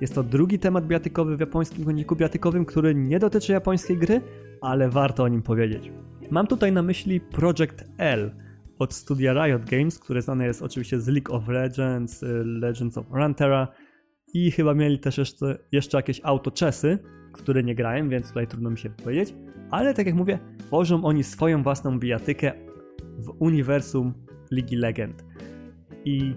[0.00, 4.20] jest to drugi temat biatykowy w japońskim koniku biatykowym, który nie dotyczy japońskiej gry,
[4.60, 5.92] ale warto o nim powiedzieć.
[6.30, 8.30] Mam tutaj na myśli Project L
[8.78, 13.06] od studia Riot Games, które znane jest oczywiście z League of Legends, y, Legends of
[13.10, 13.68] Runeterra
[14.34, 16.98] i chyba mieli też jeszcze, jeszcze jakieś autochessy,
[17.28, 19.34] w które nie grałem, więc tutaj trudno mi się powiedzieć.
[19.70, 22.52] Ale tak jak mówię, tworzą oni swoją własną bijatykę
[23.18, 24.14] w uniwersum
[24.50, 25.24] Ligi Legend.
[26.04, 26.34] I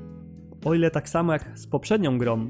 [0.66, 2.50] o ile tak samo jak z poprzednią grą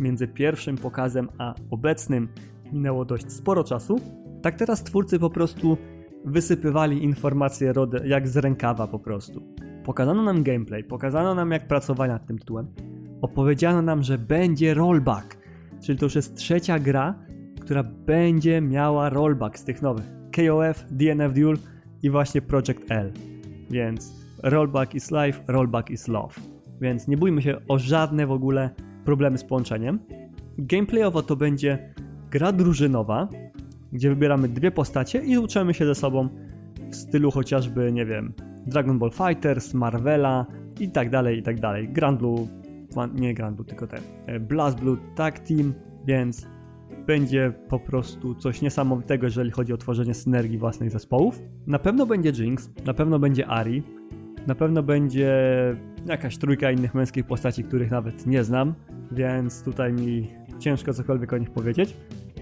[0.00, 2.28] między pierwszym pokazem a obecnym
[2.72, 4.00] minęło dość sporo czasu,
[4.42, 5.76] tak teraz twórcy po prostu
[6.24, 7.72] wysypywali informacje
[8.04, 9.42] jak z rękawa po prostu.
[9.84, 12.66] Pokazano nam gameplay, pokazano nam jak pracować nad tym tytułem,
[13.20, 15.38] opowiedziano nam, że będzie rollback,
[15.82, 17.14] czyli to już jest trzecia gra,
[17.60, 20.04] która będzie miała rollback z tych nowych.
[20.36, 21.56] KOF, DNF Duel
[22.02, 23.12] i właśnie Project L.
[23.70, 26.34] Więc rollback is life, rollback is love.
[26.80, 28.70] Więc nie bójmy się o żadne w ogóle
[29.04, 29.98] problemy z połączeniem.
[30.58, 31.94] Gameplayowo to będzie
[32.30, 33.28] gra drużynowa,
[33.92, 36.28] gdzie wybieramy dwie postacie i uczymy się ze sobą
[36.90, 38.32] w stylu chociażby, nie wiem,
[38.66, 40.46] Dragon Ball Fighters, Marvela
[40.80, 41.88] i tak dalej, i tak dalej.
[41.88, 42.48] Grand Blue,
[43.14, 45.74] nie Grand Blue, tylko ten, e, Blast Blue Tag Team,
[46.06, 46.46] więc
[47.06, 51.42] będzie po prostu coś niesamowitego, jeżeli chodzi o tworzenie synergii własnych zespołów.
[51.66, 53.82] Na pewno będzie Jinx, na pewno będzie Ari,
[54.46, 55.32] na pewno będzie
[56.06, 58.74] jakaś trójka innych męskich postaci, których nawet nie znam,
[59.12, 60.28] więc tutaj mi
[60.58, 61.96] ciężko cokolwiek o nich powiedzieć.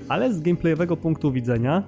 [0.08, 1.82] Ale z gameplayowego punktu widzenia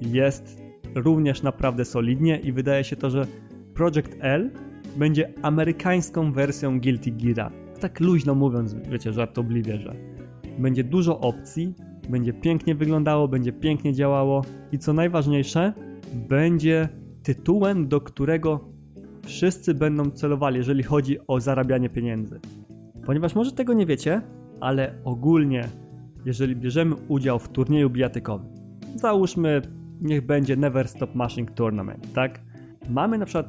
[0.00, 0.62] jest
[0.94, 3.26] również naprawdę solidnie i wydaje się to, że
[3.74, 4.50] Project L
[4.96, 7.50] będzie amerykańską wersją Guilty Gear'a.
[7.80, 9.96] Tak luźno mówiąc, wiecie, żartobliwie, że
[10.58, 11.74] będzie dużo opcji,
[12.08, 15.72] będzie pięknie wyglądało, będzie pięknie działało i co najważniejsze,
[16.28, 16.88] będzie
[17.22, 18.68] tytułem, do którego
[19.24, 22.40] wszyscy będą celowali, jeżeli chodzi o zarabianie pieniędzy.
[23.06, 24.22] Ponieważ może tego nie wiecie,
[24.60, 25.68] ale ogólnie,
[26.26, 28.48] jeżeli bierzemy udział w turnieju bijatykowym,
[28.94, 29.62] załóżmy,
[30.00, 32.40] niech będzie Never Stop Mashing Tournament, tak?
[32.88, 33.46] Mamy na przykład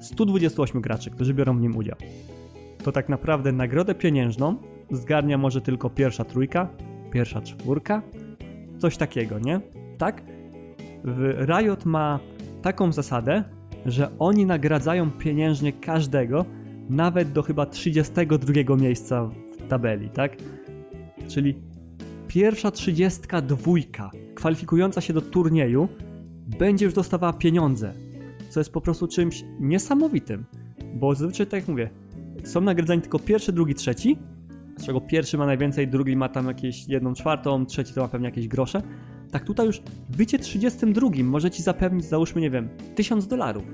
[0.00, 1.96] 128 graczy, którzy biorą w nim udział.
[2.84, 4.56] To tak naprawdę nagrodę pieniężną
[4.90, 6.68] zgarnia może tylko pierwsza trójka,
[7.10, 8.02] pierwsza czwórka,
[8.78, 9.60] coś takiego, nie?
[9.98, 10.22] Tak?
[11.46, 12.20] Riot ma
[12.62, 13.44] taką zasadę,
[13.86, 16.44] że oni nagradzają pieniężnie każdego,
[16.90, 20.36] nawet do chyba 32 miejsca w tabeli, tak?
[21.28, 21.71] Czyli
[22.32, 23.72] pierwsza 32
[24.34, 25.88] kwalifikująca się do turnieju
[26.58, 27.92] będzie już dostawała pieniądze,
[28.50, 30.44] co jest po prostu czymś niesamowitym,
[30.94, 31.90] bo zazwyczaj tak jak mówię,
[32.44, 34.18] są nagradzani tylko pierwszy, drugi, trzeci,
[34.78, 38.26] z czego pierwszy ma najwięcej, drugi ma tam jakieś jedną czwartą, trzeci to ma pewnie
[38.26, 38.82] jakieś grosze,
[39.30, 39.82] tak tutaj już
[40.16, 43.64] bycie 32 może ci zapewnić, załóżmy, nie wiem, 1000 dolarów.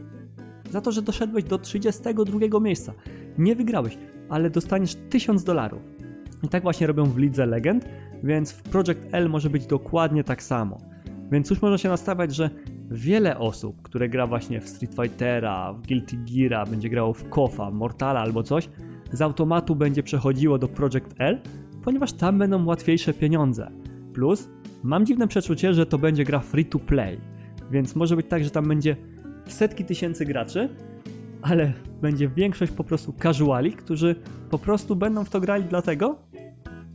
[0.70, 2.92] Za to, że doszedłeś do 32 miejsca.
[3.38, 3.98] Nie wygrałeś,
[4.28, 5.97] ale dostaniesz 1000 dolarów.
[6.42, 7.84] I tak właśnie robią w Lidze Legend,
[8.22, 10.78] więc w Project L może być dokładnie tak samo.
[11.32, 12.50] Więc już można się nastawiać, że
[12.90, 17.70] wiele osób, które gra właśnie w Street Fightera, w Guilty Geara, będzie grało w KOFA,
[17.70, 18.68] Mortala albo coś,
[19.12, 21.40] z automatu będzie przechodziło do Project L,
[21.84, 23.70] ponieważ tam będą łatwiejsze pieniądze.
[24.14, 24.48] Plus
[24.82, 27.20] Mam dziwne przeczucie, że to będzie gra free to play,
[27.70, 28.96] więc może być tak, że tam będzie
[29.46, 30.68] setki tysięcy graczy,
[31.42, 34.16] ale będzie większość po prostu casuali, którzy
[34.50, 36.18] po prostu będą w to grali dlatego,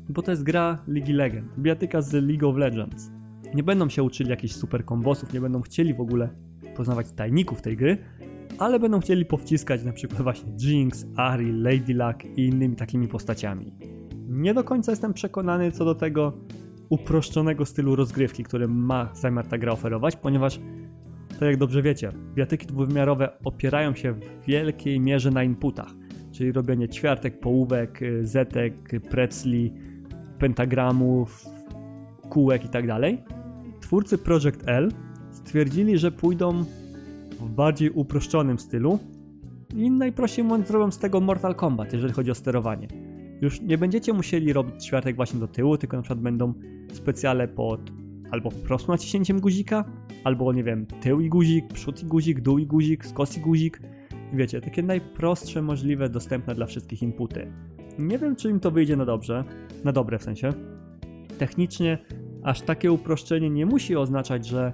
[0.10, 3.12] bo to jest gra Ligi Legend, biatyka z League of Legends.
[3.56, 6.30] nie będą się uczyli jakichś super kombosów, nie będą chcieli w ogóle
[6.76, 7.98] poznawać tajników tej gry,
[8.58, 13.74] ale będą chcieli powciskać na przykład właśnie Jinx, Ari, Lady Luck i innymi takimi postaciami.
[14.28, 16.34] Nie do końca jestem przekonany co do tego
[16.90, 20.60] uproszczonego stylu rozgrywki, który ma zamiar ta gra oferować, ponieważ
[21.40, 25.94] tak jak dobrze wiecie, biatyki dwuwymiarowe opierają się w wielkiej mierze na inputach,
[26.32, 28.74] czyli robienie ćwiartek, połówek, zetek,
[29.10, 29.74] pretzli,
[30.40, 31.46] pentagramów,
[32.30, 32.86] kółek i tak.
[33.82, 34.92] Twórcy Project L
[35.32, 36.64] stwierdzili, że pójdą
[37.40, 39.00] w bardziej uproszczonym stylu
[39.76, 42.88] i najprościej mówiąc zrobią z tego Mortal Kombat, jeżeli chodzi o sterowanie.
[43.42, 46.54] Już nie będziecie musieli robić ćwiartek właśnie do tyłu, tylko na przykład będą
[46.94, 48.03] specjale pod
[48.34, 49.86] albo wprost naciśnięciem guzika,
[50.24, 53.82] albo nie wiem, tył i guzik, przód i guzik, dół i guzik, skos i guzik.
[54.34, 57.52] Wiecie, takie najprostsze możliwe, dostępne dla wszystkich inputy.
[58.00, 59.44] Nie wiem, czy im to wyjdzie na dobrze,
[59.84, 60.54] na dobre w sensie.
[61.38, 61.98] Technicznie
[62.44, 64.74] aż takie uproszczenie nie musi oznaczać, że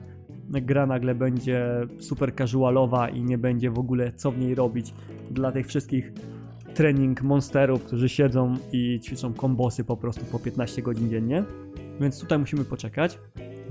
[0.50, 4.94] gra nagle będzie super casualowa i nie będzie w ogóle co w niej robić
[5.32, 6.14] dla tych wszystkich
[6.74, 11.44] trening monsterów, którzy siedzą i ćwiczą kombosy po prostu po 15 godzin dziennie.
[12.00, 13.20] Więc tutaj musimy poczekać,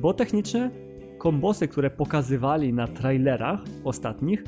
[0.01, 0.71] bo technicznie
[1.19, 4.45] kombosy, które pokazywali na trailerach ostatnich,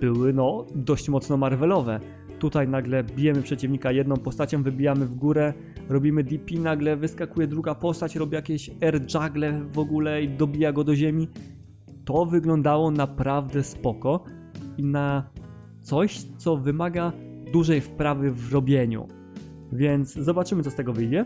[0.00, 2.00] były no dość mocno marvelowe.
[2.38, 5.52] Tutaj nagle bijemy przeciwnika jedną postacią, wybijamy w górę,
[5.88, 10.84] robimy DP, nagle wyskakuje druga postać, robi jakieś air juggle w ogóle i dobija go
[10.84, 11.28] do ziemi.
[12.04, 14.24] To wyglądało naprawdę spoko
[14.76, 15.30] i na
[15.80, 17.12] coś, co wymaga
[17.52, 19.08] dużej wprawy w robieniu.
[19.72, 21.24] Więc zobaczymy, co z tego wyjdzie.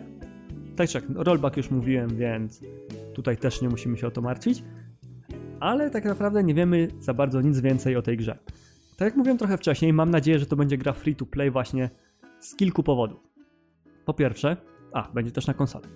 [0.76, 2.60] Tak czy jak, rollback już mówiłem, więc
[3.14, 4.64] tutaj też nie musimy się o to martwić.
[5.60, 8.38] Ale tak naprawdę nie wiemy za bardzo nic więcej o tej grze.
[8.96, 11.90] Tak jak mówiłem trochę wcześniej, mam nadzieję, że to będzie gra free to play właśnie
[12.40, 13.20] z kilku powodów.
[14.04, 14.56] Po pierwsze,
[14.92, 15.88] a, będzie też na konsolę.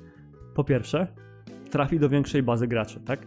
[0.55, 1.07] Po pierwsze,
[1.71, 3.27] trafi do większej bazy graczy, tak?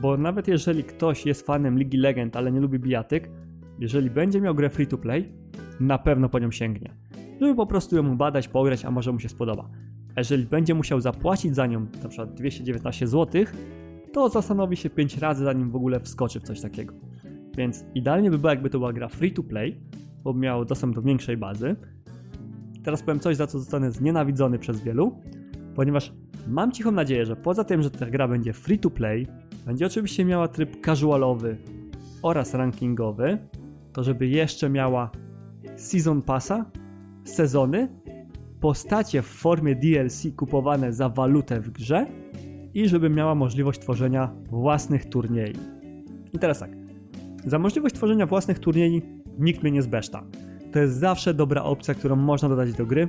[0.00, 3.30] Bo nawet jeżeli ktoś jest fanem Ligi Legend, ale nie lubi bijatyk,
[3.78, 5.32] jeżeli będzie miał grę free to play,
[5.80, 6.94] na pewno po nią sięgnie.
[7.40, 9.68] Żeby po prostu ją badać, pograć, a może mu się spodoba.
[10.16, 13.44] A jeżeli będzie musiał zapłacić za nią przykład 219 zł,
[14.12, 16.94] to zastanowi się 5 razy zanim w ogóle wskoczy w coś takiego.
[17.56, 19.80] Więc idealnie by było jakby to była gra free to play,
[20.24, 21.76] bo miał dostęp do większej bazy.
[22.84, 25.18] Teraz powiem coś, za co zostanę znienawidzony przez wielu,
[25.74, 26.12] ponieważ
[26.48, 29.26] mam cichą nadzieję, że poza tym, że ta gra będzie free to play,
[29.66, 31.56] będzie oczywiście miała tryb casualowy
[32.22, 33.38] oraz rankingowy,
[33.92, 35.10] to żeby jeszcze miała
[35.76, 36.70] Season Passa,
[37.24, 37.88] sezony,
[38.62, 42.06] postacie w formie DLC kupowane za walutę w grze
[42.74, 45.54] i żeby miała możliwość tworzenia własnych turniej.
[46.32, 46.70] I teraz tak,
[47.46, 49.02] za możliwość tworzenia własnych turniej
[49.38, 50.24] nikt mnie nie zbeszta.
[50.72, 53.08] To jest zawsze dobra opcja, którą można dodać do gry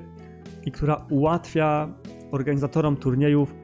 [0.66, 1.94] i która ułatwia
[2.32, 3.56] organizatorom turniejów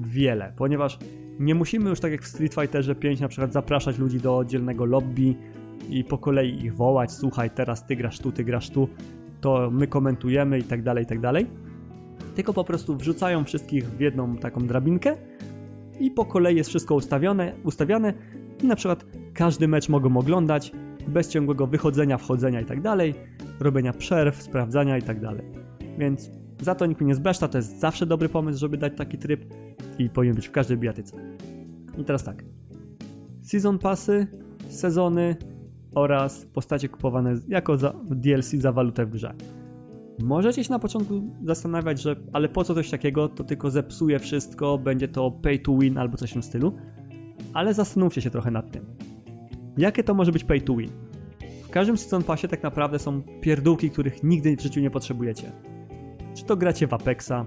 [0.00, 0.98] wiele, ponieważ
[1.38, 4.84] nie musimy już tak jak w Street Fighterze 5 na przykład zapraszać ludzi do oddzielnego
[4.84, 5.34] lobby
[5.90, 8.88] i po kolei ich wołać, słuchaj, teraz ty grasz tu, ty grasz tu,
[9.40, 11.46] to my komentujemy i tak dalej, i tak dalej.
[12.34, 15.16] Tylko po prostu wrzucają wszystkich w jedną taką drabinkę
[16.00, 18.14] i po kolei jest wszystko ustawione, ustawiane
[18.62, 20.72] i na przykład każdy mecz mogą oglądać
[21.08, 23.14] bez ciągłego wychodzenia, wchodzenia i tak dalej,
[23.60, 25.44] robienia przerw, sprawdzania i tak dalej.
[25.98, 26.30] Więc
[26.60, 29.54] za to nikt nie zbeszta, to jest zawsze dobry pomysł, żeby dać taki tryb
[29.98, 31.16] i powinien być w każdej bijatyce.
[31.98, 32.44] I teraz tak.
[33.42, 34.26] Season passy,
[34.68, 35.36] sezony,
[35.98, 39.34] oraz postacie kupowane jako za DLC za walutę w grze.
[40.18, 44.78] Możecie się na początku zastanawiać, że ale po co coś takiego, to tylko zepsuje wszystko,
[44.78, 46.72] będzie to pay to win albo coś w tym stylu,
[47.54, 48.84] ale zastanówcie się trochę nad tym.
[49.78, 50.90] Jakie to może być pay to win?
[51.64, 55.52] W każdym Season Passie tak naprawdę są pierdółki, których nigdy w życiu nie potrzebujecie.
[56.34, 57.46] Czy to gracie w Apexa,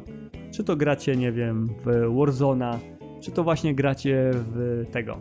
[0.51, 2.79] czy to gracie, nie wiem, w Warzona,
[3.19, 5.17] czy to właśnie gracie w tego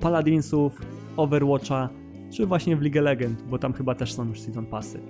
[0.00, 0.80] Paladinsów,
[1.16, 1.88] Overwatcha,
[2.30, 5.00] czy właśnie w League Legend, bo tam chyba też są już season passy.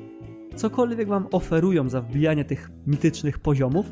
[0.56, 3.86] Cokolwiek wam oferują za wbijanie tych mitycznych poziomów,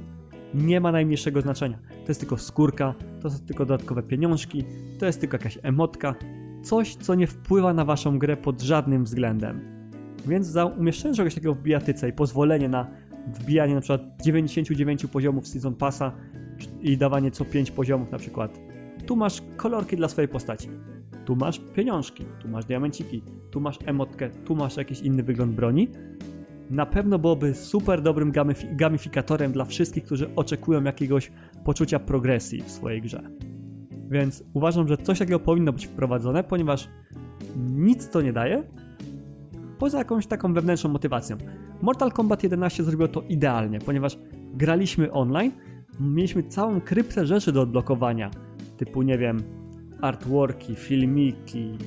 [0.54, 1.78] nie ma najmniejszego znaczenia.
[1.88, 4.64] To jest tylko skórka, to są tylko dodatkowe pieniążki,
[4.98, 6.14] to jest tylko jakaś emotka,
[6.62, 9.60] coś, co nie wpływa na waszą grę pod żadnym względem.
[10.26, 12.86] Więc za umieszczenie czegoś takiego w bijatyce i pozwolenie na
[13.26, 16.12] wbijanie na przykład 99 poziomów Season Passa
[16.80, 18.60] i dawanie co 5 poziomów na przykład,
[19.06, 20.68] tu masz kolorki dla swojej postaci
[21.28, 25.88] tu masz pieniążki, tu masz diamenciki, tu masz emotkę, tu masz jakiś inny wygląd broni.
[26.70, 28.32] Na pewno byłoby super dobrym
[28.72, 31.32] gamifikatorem dla wszystkich, którzy oczekują jakiegoś
[31.64, 33.30] poczucia progresji w swojej grze.
[34.10, 36.88] Więc uważam, że coś takiego powinno być wprowadzone, ponieważ
[37.56, 38.62] nic to nie daje,
[39.78, 41.36] poza jakąś taką wewnętrzną motywacją.
[41.82, 44.18] Mortal Kombat 11 zrobiło to idealnie, ponieważ
[44.54, 45.52] graliśmy online,
[46.00, 48.30] mieliśmy całą kryptę rzeczy do odblokowania
[48.76, 49.57] typu, nie wiem,
[50.00, 51.78] artworki, filmiki,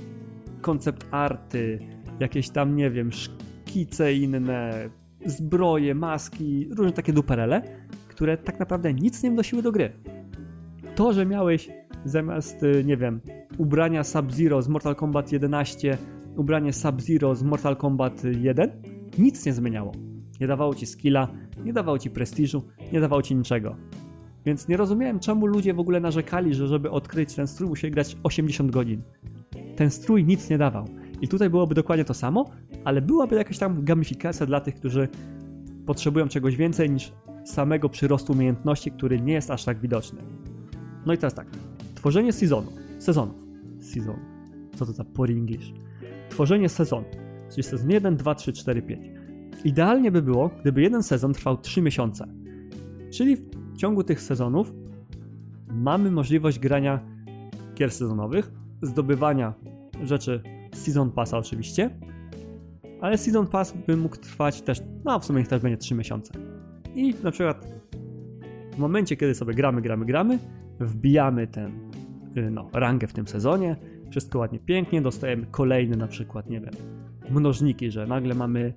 [0.61, 1.79] koncept arty,
[2.19, 4.89] jakieś tam, nie wiem, szkice inne,
[5.25, 7.61] zbroje, maski, różne takie duperele,
[8.07, 9.91] które tak naprawdę nic nie wnosiły do gry.
[10.95, 11.69] To, że miałeś
[12.05, 13.21] zamiast, y, nie wiem,
[13.57, 15.97] ubrania Sub-Zero z Mortal Kombat 11,
[16.35, 18.71] ubranie Sub-Zero z Mortal Kombat 1,
[19.17, 19.91] nic nie zmieniało.
[20.39, 21.27] Nie dawało ci skilla,
[21.65, 23.75] nie dawało ci prestiżu, nie dawało ci niczego.
[24.45, 28.17] Więc nie rozumiałem, czemu ludzie w ogóle narzekali, że żeby odkryć ten strój musieli grać
[28.23, 29.01] 80 godzin.
[29.75, 30.85] Ten strój nic nie dawał.
[31.21, 32.51] I tutaj byłoby dokładnie to samo,
[32.83, 35.07] ale byłaby jakaś tam gamifikacja dla tych, którzy
[35.85, 37.11] potrzebują czegoś więcej niż
[37.45, 40.21] samego przyrostu umiejętności, który nie jest aż tak widoczny.
[41.05, 41.47] No i teraz tak.
[41.95, 42.71] Tworzenie sezonu.
[42.99, 43.35] Sezonów.
[43.79, 44.15] Sezon.
[44.75, 45.73] Co to za pory English?
[46.29, 47.05] Tworzenie sezonu.
[47.51, 49.01] Czyli sezon 1, 2, 3, 4, 5.
[49.63, 52.27] Idealnie by było, gdyby jeden sezon trwał 3 miesiące.
[53.11, 53.37] Czyli
[53.81, 54.73] ciągu tych sezonów
[55.67, 56.99] mamy możliwość grania
[57.75, 58.51] gier sezonowych,
[58.81, 59.53] zdobywania
[60.03, 60.41] rzeczy
[60.73, 61.89] Season Passa oczywiście,
[63.01, 66.33] ale Season Pass by mógł trwać też, no w sumie niech też będzie 3 miesiące.
[66.95, 67.67] I na przykład
[68.71, 70.39] w momencie, kiedy sobie gramy, gramy, gramy,
[70.79, 71.71] wbijamy ten,
[72.37, 73.75] y, no, rangę w tym sezonie,
[74.09, 76.73] wszystko ładnie, pięknie, dostajemy kolejny na przykład, nie wiem,
[77.29, 78.73] mnożniki, że nagle mamy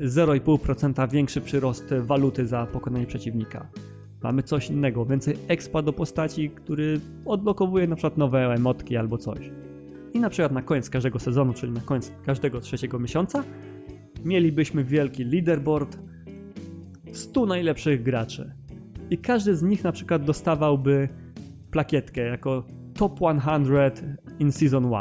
[0.00, 3.66] 0,5% większy przyrost waluty za pokonanie przeciwnika.
[4.24, 9.50] Mamy coś innego, więcej expa do postaci, który odblokowuje na przykład nowe emotki albo coś.
[10.12, 13.44] I na przykład na koniec każdego sezonu, czyli na koniec każdego trzeciego miesiąca,
[14.24, 15.98] mielibyśmy wielki leaderboard
[17.12, 18.52] 100 najlepszych graczy.
[19.10, 21.08] I każdy z nich na przykład dostawałby
[21.70, 22.64] plakietkę jako
[22.94, 23.30] Top 100
[24.38, 24.98] in Season 1,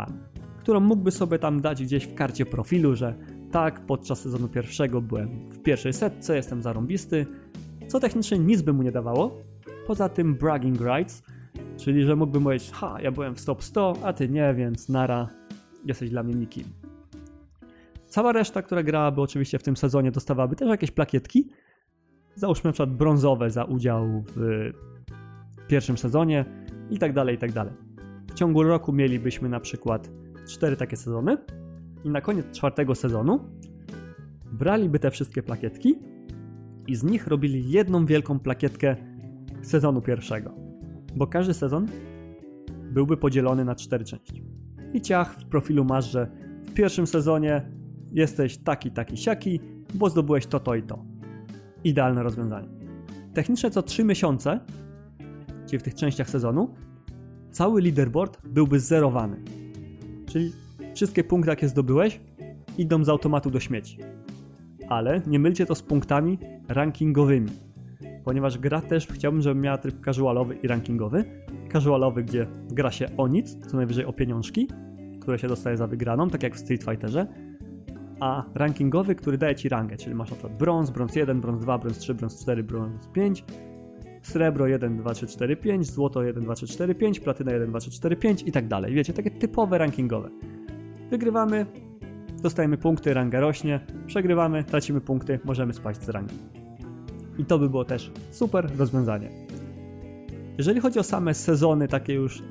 [0.60, 3.16] którą mógłby sobie tam dać gdzieś w karcie profilu, że
[3.52, 7.26] tak, podczas sezonu pierwszego byłem w pierwszej setce, jestem zarąbisty,
[7.88, 9.38] co technicznie nic by mu nie dawało,
[9.88, 11.24] poza tym bragging rights,
[11.78, 15.30] czyli że mógłby mówić, ha, ja byłem w top 100, a ty nie, więc nara,
[15.86, 16.64] jesteś dla mnie nikim.
[18.06, 21.50] Cała reszta, która grałaby oczywiście w tym sezonie, dostawałaby też jakieś plakietki,
[22.36, 24.72] załóżmy na przykład brązowe za udział w
[25.68, 26.46] pierwszym sezonie
[26.90, 27.74] i tak dalej, i tak dalej.
[28.30, 30.10] W ciągu roku mielibyśmy na przykład
[30.48, 31.38] cztery takie sezony
[32.04, 33.40] i na koniec czwartego sezonu
[34.52, 36.13] braliby te wszystkie plakietki
[36.88, 38.96] i z nich robili jedną wielką plakietkę
[39.62, 40.54] sezonu pierwszego.
[41.16, 41.88] Bo każdy sezon
[42.92, 44.44] byłby podzielony na cztery części.
[44.94, 46.32] I ciach w profilu masz, że
[46.66, 47.72] w pierwszym sezonie
[48.12, 49.60] jesteś taki, taki, siaki,
[49.94, 51.06] bo zdobyłeś to, to i to.
[51.84, 52.68] Idealne rozwiązanie.
[53.34, 54.60] Technicznie co 3 miesiące,
[55.66, 56.76] czyli w tych częściach sezonu,
[57.52, 59.42] cały leaderboard byłby zerowany.
[60.26, 60.52] Czyli
[60.96, 62.20] wszystkie punkty, jakie zdobyłeś,
[62.78, 63.98] idą z automatu do śmieci.
[64.94, 67.50] Ale nie mylcie to z punktami rankingowymi,
[68.24, 71.24] ponieważ gra też chciałbym, żeby miała tryb casualowy i rankingowy.
[71.72, 74.68] Casualowy, gdzie gra się o nic, co najwyżej o pieniążki,
[75.22, 77.28] które się dostaje za wygraną, tak jak w Street Fighterze,
[78.20, 81.78] a rankingowy, który daje ci rangę, czyli masz na przykład brąz, brąz 1, brąz 2,
[81.78, 83.46] brąz 3, brąz 4, brąz 5,
[84.22, 87.80] srebro 1, 2, 3, 4, 5, złoto 1, 2, 3, 4, 5, platyna 1, 2,
[87.80, 88.94] 3, 4, 5 i tak dalej.
[88.94, 90.30] Wiecie, takie typowe rankingowe.
[91.10, 91.66] Wygrywamy,
[92.44, 96.36] dostajemy punkty, ranga rośnie, przegrywamy, tracimy punkty, możemy spaść z rangi.
[97.38, 99.30] I to by było też super rozwiązanie.
[100.58, 102.44] Jeżeli chodzi o same sezony takie już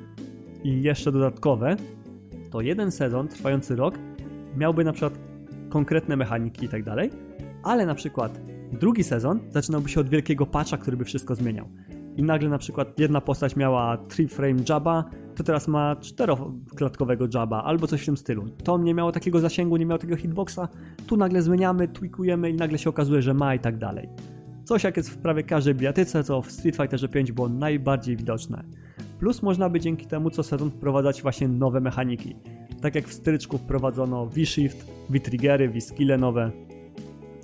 [0.63, 1.75] i jeszcze dodatkowe,
[2.51, 3.95] to jeden sezon trwający rok
[4.57, 5.13] miałby na przykład
[5.69, 7.09] konkretne mechaniki i tak dalej,
[7.63, 8.39] ale na przykład
[8.71, 11.67] drugi sezon zaczynałby się od wielkiego patcha, który by wszystko zmieniał.
[12.17, 15.05] I nagle na przykład jedna postać miała 3 frame jaba,
[15.35, 18.45] to teraz ma czteroklatkowego jaba albo coś w tym stylu.
[18.63, 20.59] To nie miało takiego zasięgu, nie miało takiego hitboxa,
[21.07, 24.09] tu nagle zmieniamy, tweakujemy i nagle się okazuje, że ma i tak dalej.
[24.63, 28.63] Coś jak jest w prawie każdej bijatyce, co w Street Fighterze 5 było najbardziej widoczne.
[29.19, 32.35] Plus można by dzięki temu co sezon wprowadzać właśnie nowe mechaniki.
[32.81, 36.51] Tak jak w stryczku wprowadzono V-Shift, V-Triggery, V-Skille nowe.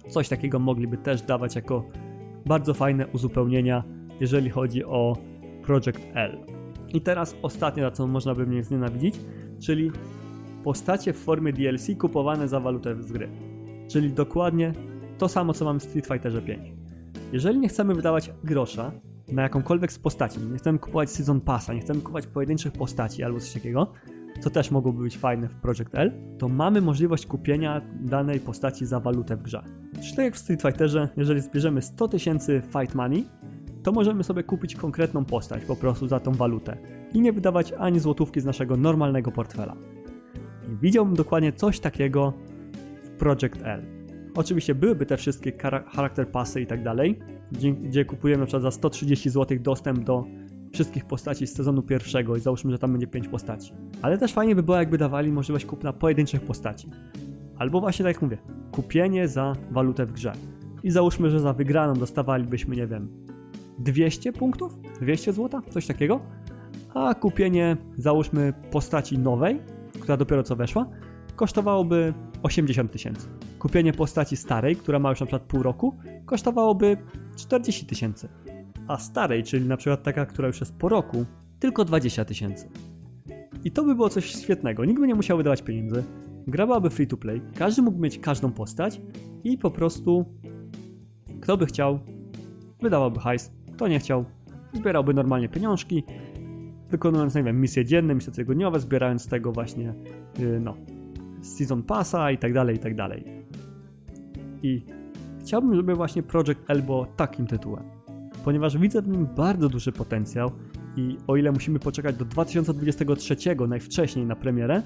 [0.09, 1.83] Coś takiego mogliby też dawać jako
[2.45, 3.83] bardzo fajne uzupełnienia,
[4.19, 5.17] jeżeli chodzi o
[5.63, 6.37] Project L.
[6.93, 9.19] I teraz ostatnie, na co można by mnie znienawidzić,
[9.59, 9.91] czyli
[10.63, 13.29] postacie w formie DLC kupowane za walutę z gry.
[13.87, 14.73] Czyli dokładnie
[15.17, 16.73] to samo, co mamy w Street Fighterze 5.
[17.33, 18.91] Jeżeli nie chcemy wydawać grosza
[19.31, 23.39] na jakąkolwiek z postaci, nie chcemy kupować Season Passa, nie chcemy kupować pojedynczych postaci albo
[23.39, 23.91] coś takiego,
[24.39, 28.99] co też mogłoby być fajne w Project L, to mamy możliwość kupienia danej postaci za
[28.99, 29.63] walutę w grze.
[29.93, 33.25] Czyli tak jak w Street Fighterze, jeżeli zbierzemy 100 tysięcy fight money,
[33.89, 36.77] to możemy sobie kupić konkretną postać po prostu za tą walutę
[37.13, 39.75] i nie wydawać ani złotówki z naszego normalnego portfela.
[40.67, 42.33] I widziałbym dokładnie coś takiego
[43.03, 43.85] w Project L.
[44.35, 45.51] Oczywiście byłyby te wszystkie
[45.87, 47.19] charakter pasy i tak dalej,
[47.81, 50.25] gdzie, kupujemy na przykład za 130 zł dostęp do
[50.73, 53.73] wszystkich postaci z sezonu pierwszego i załóżmy, że tam będzie 5 postaci.
[54.01, 56.89] Ale też fajnie by było, jakby dawali możliwość kupna pojedynczych postaci.
[57.57, 58.37] Albo właśnie tak jak mówię,
[58.71, 60.33] kupienie za walutę w grze.
[60.83, 63.29] I załóżmy, że za wygraną dostawalibyśmy, nie wiem,
[63.79, 64.77] 200 punktów?
[65.01, 65.61] 200 zł?
[65.69, 66.19] Coś takiego?
[66.93, 69.59] A kupienie, załóżmy, postaci nowej,
[69.99, 70.89] która dopiero co weszła,
[71.35, 72.13] kosztowałoby
[72.43, 73.27] 80 tysięcy.
[73.59, 76.97] Kupienie postaci starej, która ma już na przykład pół roku, kosztowałoby
[77.35, 78.29] 40 tysięcy.
[78.87, 81.25] A starej, czyli na przykład taka, która już jest po roku,
[81.59, 82.69] tylko 20 tysięcy.
[83.63, 84.85] I to by było coś świetnego.
[84.85, 86.03] Nikt by nie musiał wydawać pieniędzy.
[86.47, 89.01] Gra byłaby free to play, każdy mógł mieć każdą postać
[89.43, 90.25] i po prostu
[91.41, 91.99] kto by chciał,
[92.81, 94.25] wydawałby hajs, kto nie chciał,
[94.73, 96.03] zbierałby normalnie pieniążki,
[96.89, 99.93] wykonując, nie wiem, misje dzienne, misje tygodniowe, zbierając z tego właśnie,
[100.39, 100.77] yy, no,
[101.41, 103.23] Season Passa i tak dalej, i tak dalej.
[104.63, 104.85] I
[105.41, 107.83] chciałbym, żeby właśnie Project było takim tytułem,
[108.43, 110.51] ponieważ widzę w nim bardzo duży potencjał
[110.95, 113.35] i o ile musimy poczekać do 2023
[113.67, 114.81] najwcześniej na premierę,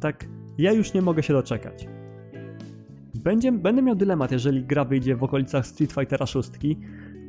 [0.00, 0.26] tak
[0.58, 1.88] ja już nie mogę się doczekać.
[3.14, 6.50] Będzie, będę miał dylemat, jeżeli gra wyjdzie w okolicach Street Fightera 6,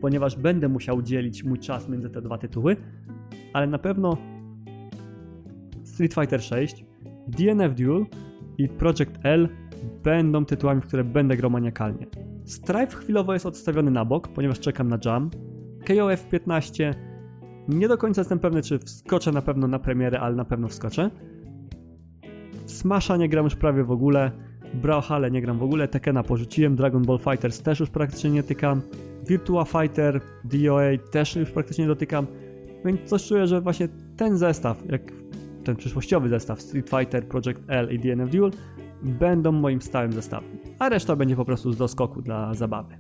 [0.01, 2.75] ponieważ będę musiał dzielić mój czas między te dwa tytuły,
[3.53, 4.17] ale na pewno
[5.83, 6.85] Street Fighter 6,
[7.27, 8.05] DNF Duel
[8.57, 9.49] i Project L
[10.03, 12.07] będą tytułami, w które będę grał maniakalnie.
[12.45, 15.29] Strife chwilowo jest odstawiony na bok, ponieważ czekam na Jam.
[15.87, 16.93] KOF 15
[17.67, 21.11] nie do końca jestem pewny, czy wskoczę na pewno na premierę, ale na pewno wskoczę.
[22.65, 24.31] Smasha nie gram już prawie w ogóle.
[24.73, 25.87] Brawlhalla nie gram w ogóle.
[25.87, 26.75] Tekena porzuciłem.
[26.75, 28.81] Dragon Ball Fighters też już praktycznie nie tykam.
[29.27, 32.27] Virtua Fighter, DOA też już praktycznie dotykam.
[32.85, 33.87] Więc coś czuję, że właśnie
[34.17, 35.01] ten zestaw, jak
[35.63, 38.51] ten przyszłościowy zestaw Street Fighter, Project L i DNF Duel
[39.03, 40.49] będą moim stałym zestawem,
[40.79, 42.95] a reszta będzie po prostu z doskoku dla zabawy.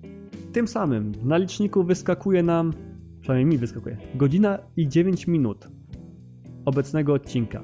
[0.53, 2.73] Tym samym na liczniku wyskakuje nam,
[3.21, 5.67] przynajmniej mi wyskakuje, godzina i 9 minut
[6.65, 7.61] obecnego odcinka,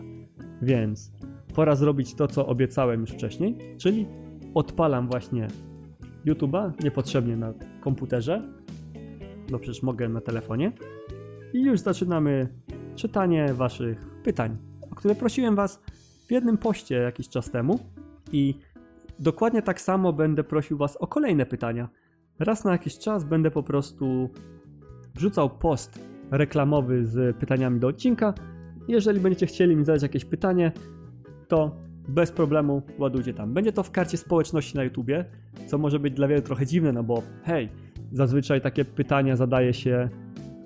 [0.62, 1.12] więc
[1.56, 4.08] pora zrobić to, co obiecałem już wcześniej, czyli
[4.54, 5.48] odpalam właśnie
[6.26, 8.42] YouTube'a niepotrzebnie na komputerze,
[9.52, 10.72] bo przecież mogę na telefonie
[11.54, 12.48] i już zaczynamy
[12.96, 14.58] czytanie waszych pytań,
[14.92, 15.82] o które prosiłem was
[16.28, 17.80] w jednym poście jakiś czas temu
[18.32, 18.60] i
[19.20, 21.90] dokładnie tak samo będę prosił was o kolejne pytania.
[22.40, 24.30] Raz na jakiś czas będę po prostu
[25.16, 26.00] wrzucał post
[26.32, 28.34] reklamowy z pytaniami do odcinka.
[28.88, 30.72] Jeżeli będziecie chcieli mi zadać jakieś pytanie,
[31.54, 31.72] to
[32.08, 33.54] bez problemu ładujcie tam.
[33.54, 35.26] Będzie to w karcie społeczności na YouTubie,
[35.68, 37.70] co może być dla wielu trochę dziwne, no bo hej,
[38.12, 40.10] zazwyczaj takie pytania zadaje się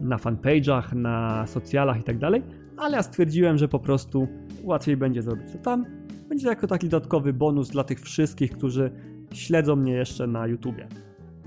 [0.01, 2.43] na fanpage'ach, na socjalach i tak dalej,
[2.77, 4.27] ale ja stwierdziłem, że po prostu
[4.63, 5.85] łatwiej będzie zrobić to tam.
[6.29, 8.91] Będzie jako taki dodatkowy bonus dla tych wszystkich, którzy
[9.33, 10.87] śledzą mnie jeszcze na YouTubie.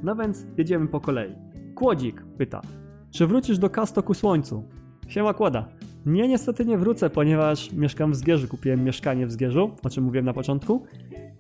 [0.03, 1.35] No więc jedziemy po kolei.
[1.75, 2.61] Kłodzik pyta,
[3.11, 4.65] czy wrócisz do Kasto ku słońcu?
[5.09, 5.69] Siema Kłoda.
[6.07, 10.25] Nie, niestety nie wrócę, ponieważ mieszkam w Zgierzu, kupiłem mieszkanie w Zgierzu, o czym mówiłem
[10.25, 10.85] na początku.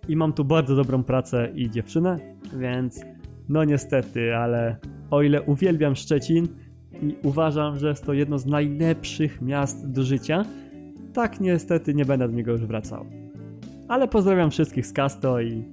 [0.09, 2.19] I mam tu bardzo dobrą pracę i dziewczynę,
[2.59, 3.01] więc
[3.49, 4.77] no niestety, ale
[5.11, 6.49] o ile uwielbiam Szczecin
[7.03, 10.45] i uważam, że jest to jedno z najlepszych miast do życia,
[11.13, 13.07] tak niestety nie będę do niego już wracał.
[13.89, 15.65] Ale pozdrawiam wszystkich z Kasto i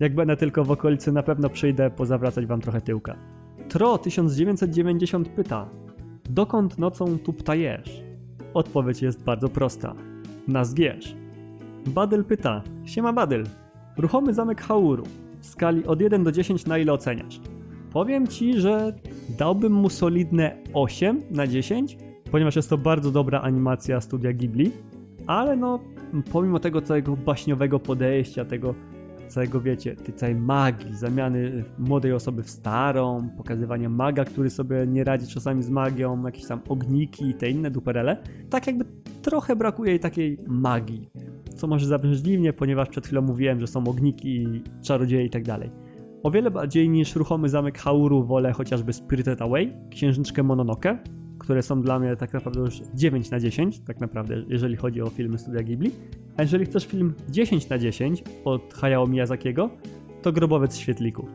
[0.00, 3.16] jak będę tylko w okolicy na pewno przyjdę pozawracać wam trochę tyłka.
[3.68, 5.68] Tro 1990 pyta,
[6.30, 8.11] dokąd nocą tu ptajesz?
[8.54, 9.94] Odpowiedź jest bardzo prosta.
[10.48, 11.16] Na zgierz.
[11.86, 13.44] Badyl pyta, siema Badyl,
[13.96, 15.04] ruchomy zamek Hauru,
[15.40, 17.40] w skali od 1 do 10 na ile oceniasz?
[17.92, 18.94] Powiem ci, że
[19.38, 21.96] dałbym mu solidne 8 na 10,
[22.30, 24.70] ponieważ jest to bardzo dobra animacja studia Ghibli,
[25.26, 25.78] ale no,
[26.32, 28.74] pomimo tego całego baśniowego podejścia, tego
[29.32, 35.04] całego, wiecie, tej całej magii, zamiany młodej osoby w starą, pokazywania maga, który sobie nie
[35.04, 38.16] radzi czasami z magią, jakieś tam ogniki i te inne duperele,
[38.50, 38.84] tak jakby
[39.22, 41.10] trochę brakuje jej takiej magii.
[41.56, 45.70] Co może zabrzmieć dziwnie, ponieważ przed chwilą mówiłem, że są ogniki, czarodzieje i tak dalej.
[46.22, 50.98] O wiele bardziej niż ruchomy zamek Hauru wolę chociażby Spirited Away, księżniczkę Mononoke,
[51.42, 55.10] które są dla mnie tak naprawdę już 9 na 10, tak naprawdę, jeżeli chodzi o
[55.10, 55.90] filmy studia Ghibli.
[56.36, 59.70] A jeżeli chcesz film 10 na 10 od Hayao Miyazakiego,
[60.22, 61.28] to Grobowiec Świetlików.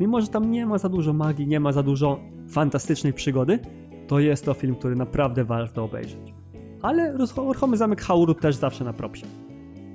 [0.00, 3.58] Mimo, że tam nie ma za dużo magii, nie ma za dużo fantastycznej przygody,
[4.06, 6.34] to jest to film, który naprawdę warto obejrzeć.
[6.82, 9.26] Ale Ruchomy Zamek Hauru też zawsze na propsie.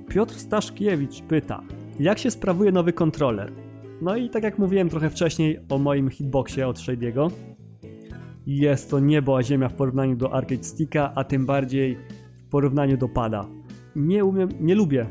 [0.08, 1.62] Piotr Staszkiewicz pyta,
[2.00, 3.52] jak się sprawuje nowy kontroler?
[4.02, 7.30] No i tak jak mówiłem trochę wcześniej o moim hitboxie od Shady'ego,
[8.46, 11.98] jest to niebo a ziemia w porównaniu do Arcade Sticka, a tym bardziej
[12.38, 13.46] w porównaniu do pada.
[13.96, 15.06] Nie umiem, nie lubię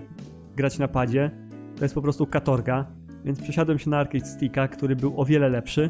[0.56, 1.32] grać na padzie,
[1.76, 2.86] to jest po prostu katorga,
[3.26, 5.90] więc przesiadłem się na Arcade Sticka, który był o wiele lepszy.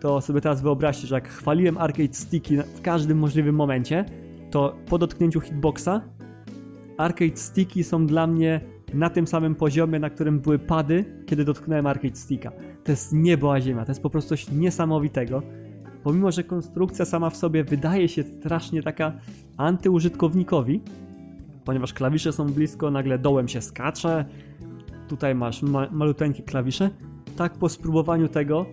[0.00, 4.04] To sobie teraz wyobraźcie, że jak chwaliłem Arcade Sticky w każdym możliwym momencie,
[4.50, 6.00] to po dotknięciu hitboxa
[6.96, 8.60] arcade sticky są dla mnie
[8.94, 12.52] na tym samym poziomie, na którym były pady, kiedy dotknąłem arcade sticka.
[12.84, 15.42] To jest niebo a ziemia, to jest po prostu coś niesamowitego.
[16.04, 19.12] Pomimo, że konstrukcja sama w sobie wydaje się strasznie taka
[19.56, 20.80] antyużytkownikowi,
[21.64, 24.24] ponieważ klawisze są blisko, nagle dołem się skacze,
[25.08, 26.90] tutaj masz ma maluteńkie klawisze,
[27.36, 28.66] tak po spróbowaniu tego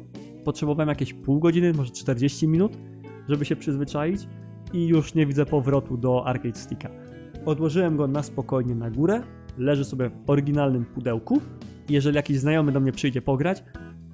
[0.44, 2.78] potrzebowałem jakieś pół godziny, może 40 minut,
[3.30, 4.28] żeby się przyzwyczaić
[4.74, 6.90] i już nie widzę powrotu do arcade sticka.
[7.46, 9.22] Odłożyłem go na spokojnie na górę,
[9.58, 11.42] leży sobie w oryginalnym pudełku.
[11.90, 13.64] Jeżeli jakiś znajomy do mnie przyjdzie pograć,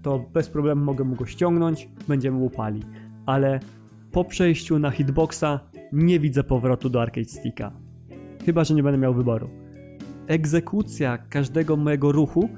[0.02, 2.82] to bez problemu mogę mu go ściągnąć, będziemy upali.
[3.28, 3.60] Ale
[4.12, 5.60] po przejściu na hitboxa
[5.92, 7.72] nie widzę powrotu do arcade sticka.
[8.46, 9.50] Chyba, że nie będę miał wyboru.
[10.28, 12.50] Egzekucja każdego mojego ruchu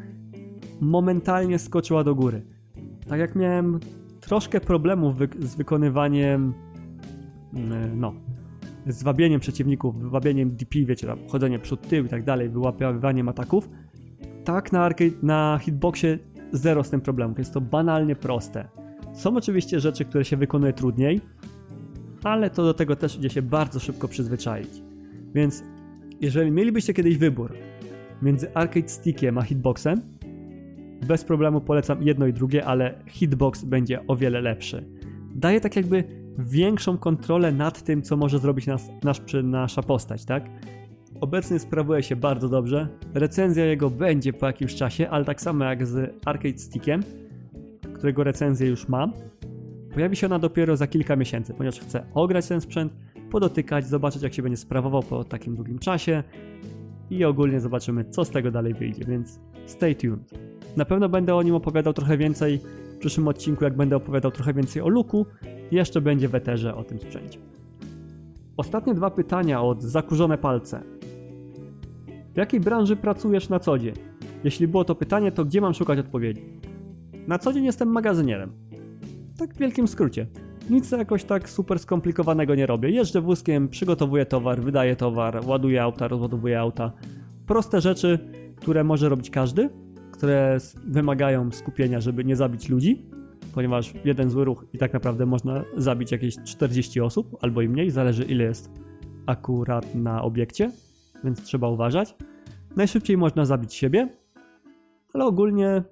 [0.82, 2.42] momentalnie skoczyła do góry.
[3.10, 3.80] Tak jak miałem
[4.22, 6.54] troszkę problemów wy z wykonywaniem
[7.54, 8.14] mm, no,
[8.88, 13.70] z wabieniem przeciwników, wabieniem DP, wiecie, tam chodzenie przód, tył i tak dalej, wyłapywaniem ataków,
[14.44, 16.20] tak na, arcade, na hitboxie
[16.52, 17.38] zero z tym problemów.
[17.38, 18.68] Jest to banalnie proste.
[19.20, 21.22] Są oczywiście rzeczy, które się wykonuje trudniej,
[22.24, 24.70] ale to do tego też idzie się bardzo szybko przyzwyczaić.
[25.34, 25.64] Więc
[26.22, 27.54] jeżeli mielibyście kiedyś wybór
[28.22, 30.02] między arcade stickiem a hitboxem,
[31.08, 34.86] bez problemu polecam jedno i drugie, ale hitbox będzie o wiele lepszy.
[35.36, 36.04] Daje tak jakby
[36.38, 40.50] większą kontrolę nad tym, co może zrobić nas, nasz, nasza postać, tak?
[41.22, 42.88] Obecnie sprawuje się bardzo dobrze.
[43.14, 47.04] Recenzja jego będzie po jakimś czasie, ale tak samo jak z Arcade Stickiem,
[48.00, 49.14] którego recenzję już mam,
[49.94, 52.94] pojawi się ona dopiero za kilka miesięcy, ponieważ chcę ograć ten sprzęt,
[53.32, 56.24] podotykać, zobaczyć jak się będzie sprawował po takim długim czasie
[57.10, 60.34] i ogólnie zobaczymy, co z tego dalej wyjdzie, więc stay tuned.
[60.78, 62.60] Na pewno będę o nim opowiadał trochę więcej
[62.96, 65.26] w przyszłym odcinku, jak będę opowiadał trochę więcej o Luku,
[65.72, 67.40] jeszcze będzie w eterze o tym sprzęcie.
[68.58, 70.84] Ostatnie dwa pytania od Zakurzone Palce.
[72.34, 73.94] W jakiej branży pracujesz na co dzień?
[74.44, 76.69] Jeśli było to pytanie, to gdzie mam szukać odpowiedzi?
[77.30, 78.52] Na co dzień jestem magazynierem.
[79.38, 80.28] Tak w wielkim skrócie.
[80.70, 82.90] Nic jakoś tak super skomplikowanego nie robię.
[82.90, 86.92] Jeżdżę wózkiem, przygotowuję towar, wydaję towar, ładuję auta, rozładowuję auta.
[87.46, 88.20] Proste rzeczy,
[88.56, 89.70] które może robić każdy,
[90.12, 90.58] które
[90.88, 93.06] wymagają skupienia, żeby nie zabić ludzi,
[93.54, 97.92] ponieważ jeden zły ruch i tak naprawdę można zabić jakieś 40 osób albo i mniej,
[97.92, 98.72] zależy ile jest
[99.26, 100.72] akurat na obiekcie,
[101.24, 102.16] więc trzeba uważać.
[102.76, 104.10] Najszybciej można zabić siebie,
[105.14, 105.84] ale ogólnie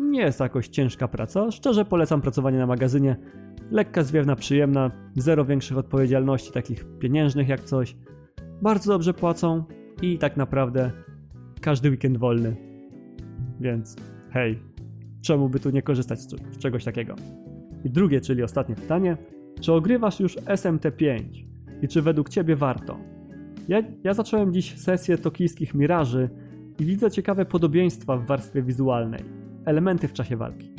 [0.00, 1.50] nie jest jakoś ciężka praca.
[1.50, 3.16] Szczerze polecam pracowanie na magazynie.
[3.70, 7.96] Lekka, zwiewna, przyjemna, zero większych odpowiedzialności, takich pieniężnych jak coś.
[8.62, 9.64] Bardzo dobrze płacą
[10.02, 10.90] i tak naprawdę
[11.60, 12.56] każdy weekend wolny.
[13.60, 13.96] Więc
[14.30, 14.58] hej,
[15.22, 17.14] czemu by tu nie korzystać z czegoś takiego?
[17.84, 19.16] I drugie, czyli ostatnie pytanie.
[19.60, 21.22] Czy ogrywasz już SMT5
[21.82, 22.98] i czy według Ciebie warto?
[23.68, 26.30] Ja, ja zacząłem dziś sesję tokijskich miraży
[26.78, 29.39] i widzę ciekawe podobieństwa w warstwie wizualnej.
[29.64, 30.70] Elementy w czasie walki.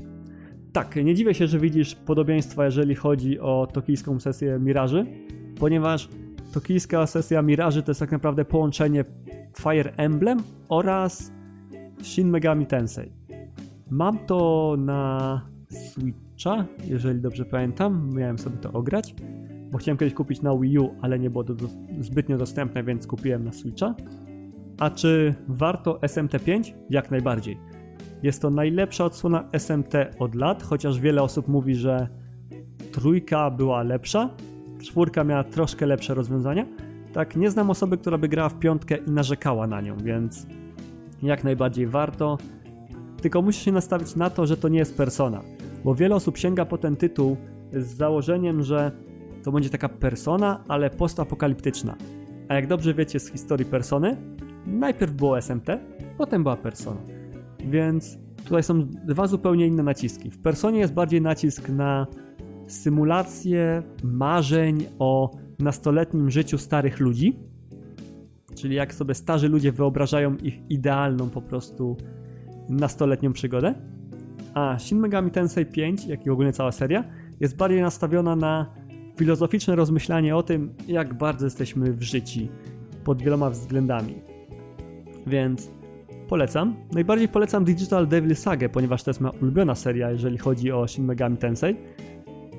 [0.73, 5.05] Tak, nie dziwię się, że widzisz podobieństwa, jeżeli chodzi o tokijską sesję miraży,
[5.59, 6.09] ponieważ
[6.53, 9.05] tokijska sesja miraży to jest tak naprawdę połączenie
[9.59, 11.31] Fire Emblem oraz
[12.01, 13.11] Shin Megami Tensei.
[13.89, 18.09] Mam to na Switcha, jeżeli dobrze pamiętam.
[18.13, 19.15] Miałem sobie to ograć,
[19.71, 21.53] bo chciałem kiedyś kupić na Wii U, ale nie było to
[21.99, 23.95] zbytnio dostępne, więc kupiłem na Switcha.
[24.79, 26.73] A czy warto SMT5?
[26.89, 27.57] Jak najbardziej.
[28.23, 32.07] Jest to najlepsza odsłona SMT od lat, chociaż wiele osób mówi, że
[32.91, 34.29] trójka była lepsza,
[34.81, 36.65] czwórka miała troszkę lepsze rozwiązania.
[37.13, 40.47] Tak, nie znam osoby, która by grała w piątkę i narzekała na nią, więc
[41.23, 42.37] jak najbardziej warto.
[43.21, 45.41] Tylko musisz się nastawić na to, że to nie jest persona,
[45.83, 47.37] bo wiele osób sięga po ten tytuł
[47.73, 48.91] z założeniem, że
[49.43, 51.95] to będzie taka persona, ale postapokaliptyczna.
[52.49, 54.17] A jak dobrze wiecie z historii persony,
[54.65, 55.67] najpierw było SMT,
[56.17, 57.20] potem była persona.
[57.69, 60.31] Więc tutaj są dwa zupełnie inne naciski.
[60.31, 62.07] W personie jest bardziej nacisk na
[62.67, 67.39] symulację marzeń o nastoletnim życiu starych ludzi,
[68.55, 71.97] czyli jak sobie starzy ludzie wyobrażają ich idealną po prostu
[72.69, 73.73] nastoletnią przygodę.
[74.53, 77.03] A Shin Megami Tensei 5, jak i ogólnie cała seria,
[77.39, 78.73] jest bardziej nastawiona na
[79.17, 82.39] filozoficzne rozmyślanie o tym, jak bardzo jesteśmy w życiu
[83.03, 84.15] pod wieloma względami.
[85.27, 85.71] Więc
[86.31, 86.75] polecam.
[86.91, 91.05] Najbardziej polecam Digital Devil Saga, ponieważ to jest moja ulubiona seria, jeżeli chodzi o Shin
[91.05, 91.75] Megami Tensei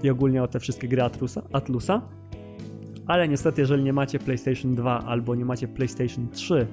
[0.02, 1.42] i ogólnie o te wszystkie gry Atlusa.
[1.52, 2.02] Atlusa.
[3.06, 6.66] Ale niestety, jeżeli nie macie PlayStation 2 albo nie macie PlayStation 3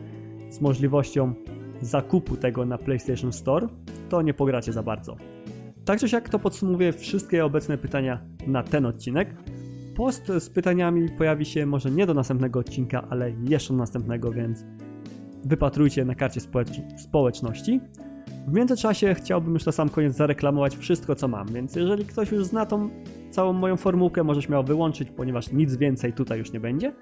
[0.49, 1.33] z możliwością
[1.81, 3.67] zakupu tego na PlayStation Store,
[4.09, 5.17] to nie pogracie za bardzo.
[5.85, 9.35] Tak czy siak to podsumowuję wszystkie obecne pytania na ten odcinek.
[9.95, 14.65] post z pytaniami pojawi się może nie do następnego odcinka, ale jeszcze do następnego, więc
[15.45, 16.41] wypatrujcie na karcie
[16.97, 17.81] społeczności.
[18.47, 22.45] W międzyczasie chciałbym już na sam koniec zareklamować wszystko, co mam, więc jeżeli ktoś już
[22.45, 22.89] zna tą
[23.31, 26.93] całą moją formułkę, może śmiało wyłączyć, ponieważ nic więcej tutaj już nie będzie.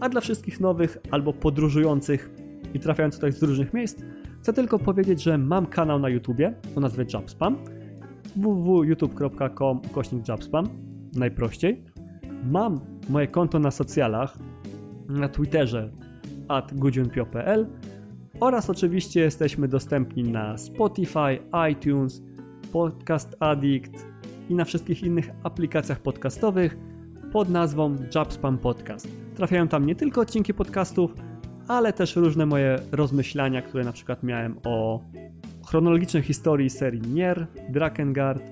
[0.00, 2.30] A dla wszystkich nowych albo podróżujących
[2.74, 4.02] i trafiających tutaj z różnych miejsc,
[4.40, 7.56] chcę tylko powiedzieć, że mam kanał na YouTubie o nazwie Jobspam
[8.36, 10.68] www.youtube.com kośnik Jobspam
[11.14, 11.84] najprościej.
[12.44, 14.38] Mam moje konto na socjalach,
[15.08, 15.90] na Twitterze
[16.48, 16.72] at
[18.40, 21.38] oraz oczywiście jesteśmy dostępni na Spotify,
[21.70, 22.22] iTunes,
[22.72, 24.06] Podcast Addict
[24.48, 26.76] i na wszystkich innych aplikacjach podcastowych
[27.32, 29.08] pod nazwą Jobspam Podcast.
[29.34, 31.14] Trafiają tam nie tylko odcinki podcastów,
[31.68, 35.00] ale też różne moje rozmyślania, które na przykład miałem o
[35.66, 38.42] chronologicznej historii serii Nier, Drakengard,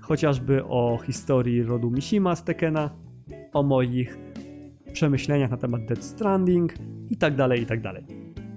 [0.00, 2.90] chociażby o historii rodu Mishima z Tekena,
[3.52, 4.18] o moich
[4.92, 6.74] przemyśleniach na temat Dead Stranding
[7.10, 7.80] i tak dalej, i tak.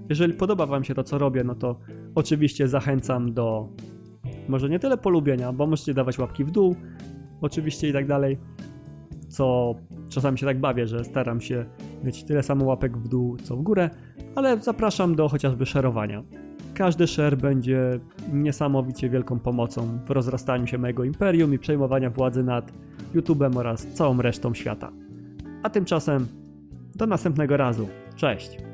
[0.10, 1.80] Jeżeli podoba Wam się to, co robię, no to
[2.16, 3.70] oczywiście zachęcam do
[4.48, 6.76] może nie tyle polubienia, bo możecie dawać łapki w dół,
[7.42, 8.38] oczywiście i tak dalej,
[9.30, 9.76] co
[10.10, 11.66] czasami się tak bawię, że staram się
[12.04, 13.90] mieć tyle samo łapek w dół, co w górę,
[14.36, 16.24] ale zapraszam do chociażby szerowania.
[16.74, 18.00] Każdy share będzie
[18.34, 22.74] niesamowicie wielką pomocą w rozrastaniu się mojego imperium i przejmowania władzy nad
[23.16, 24.92] YouTube'em oraz całą resztą świata.
[25.64, 26.28] A tymczasem
[26.96, 27.88] do następnego razu.
[28.16, 28.71] Cześć!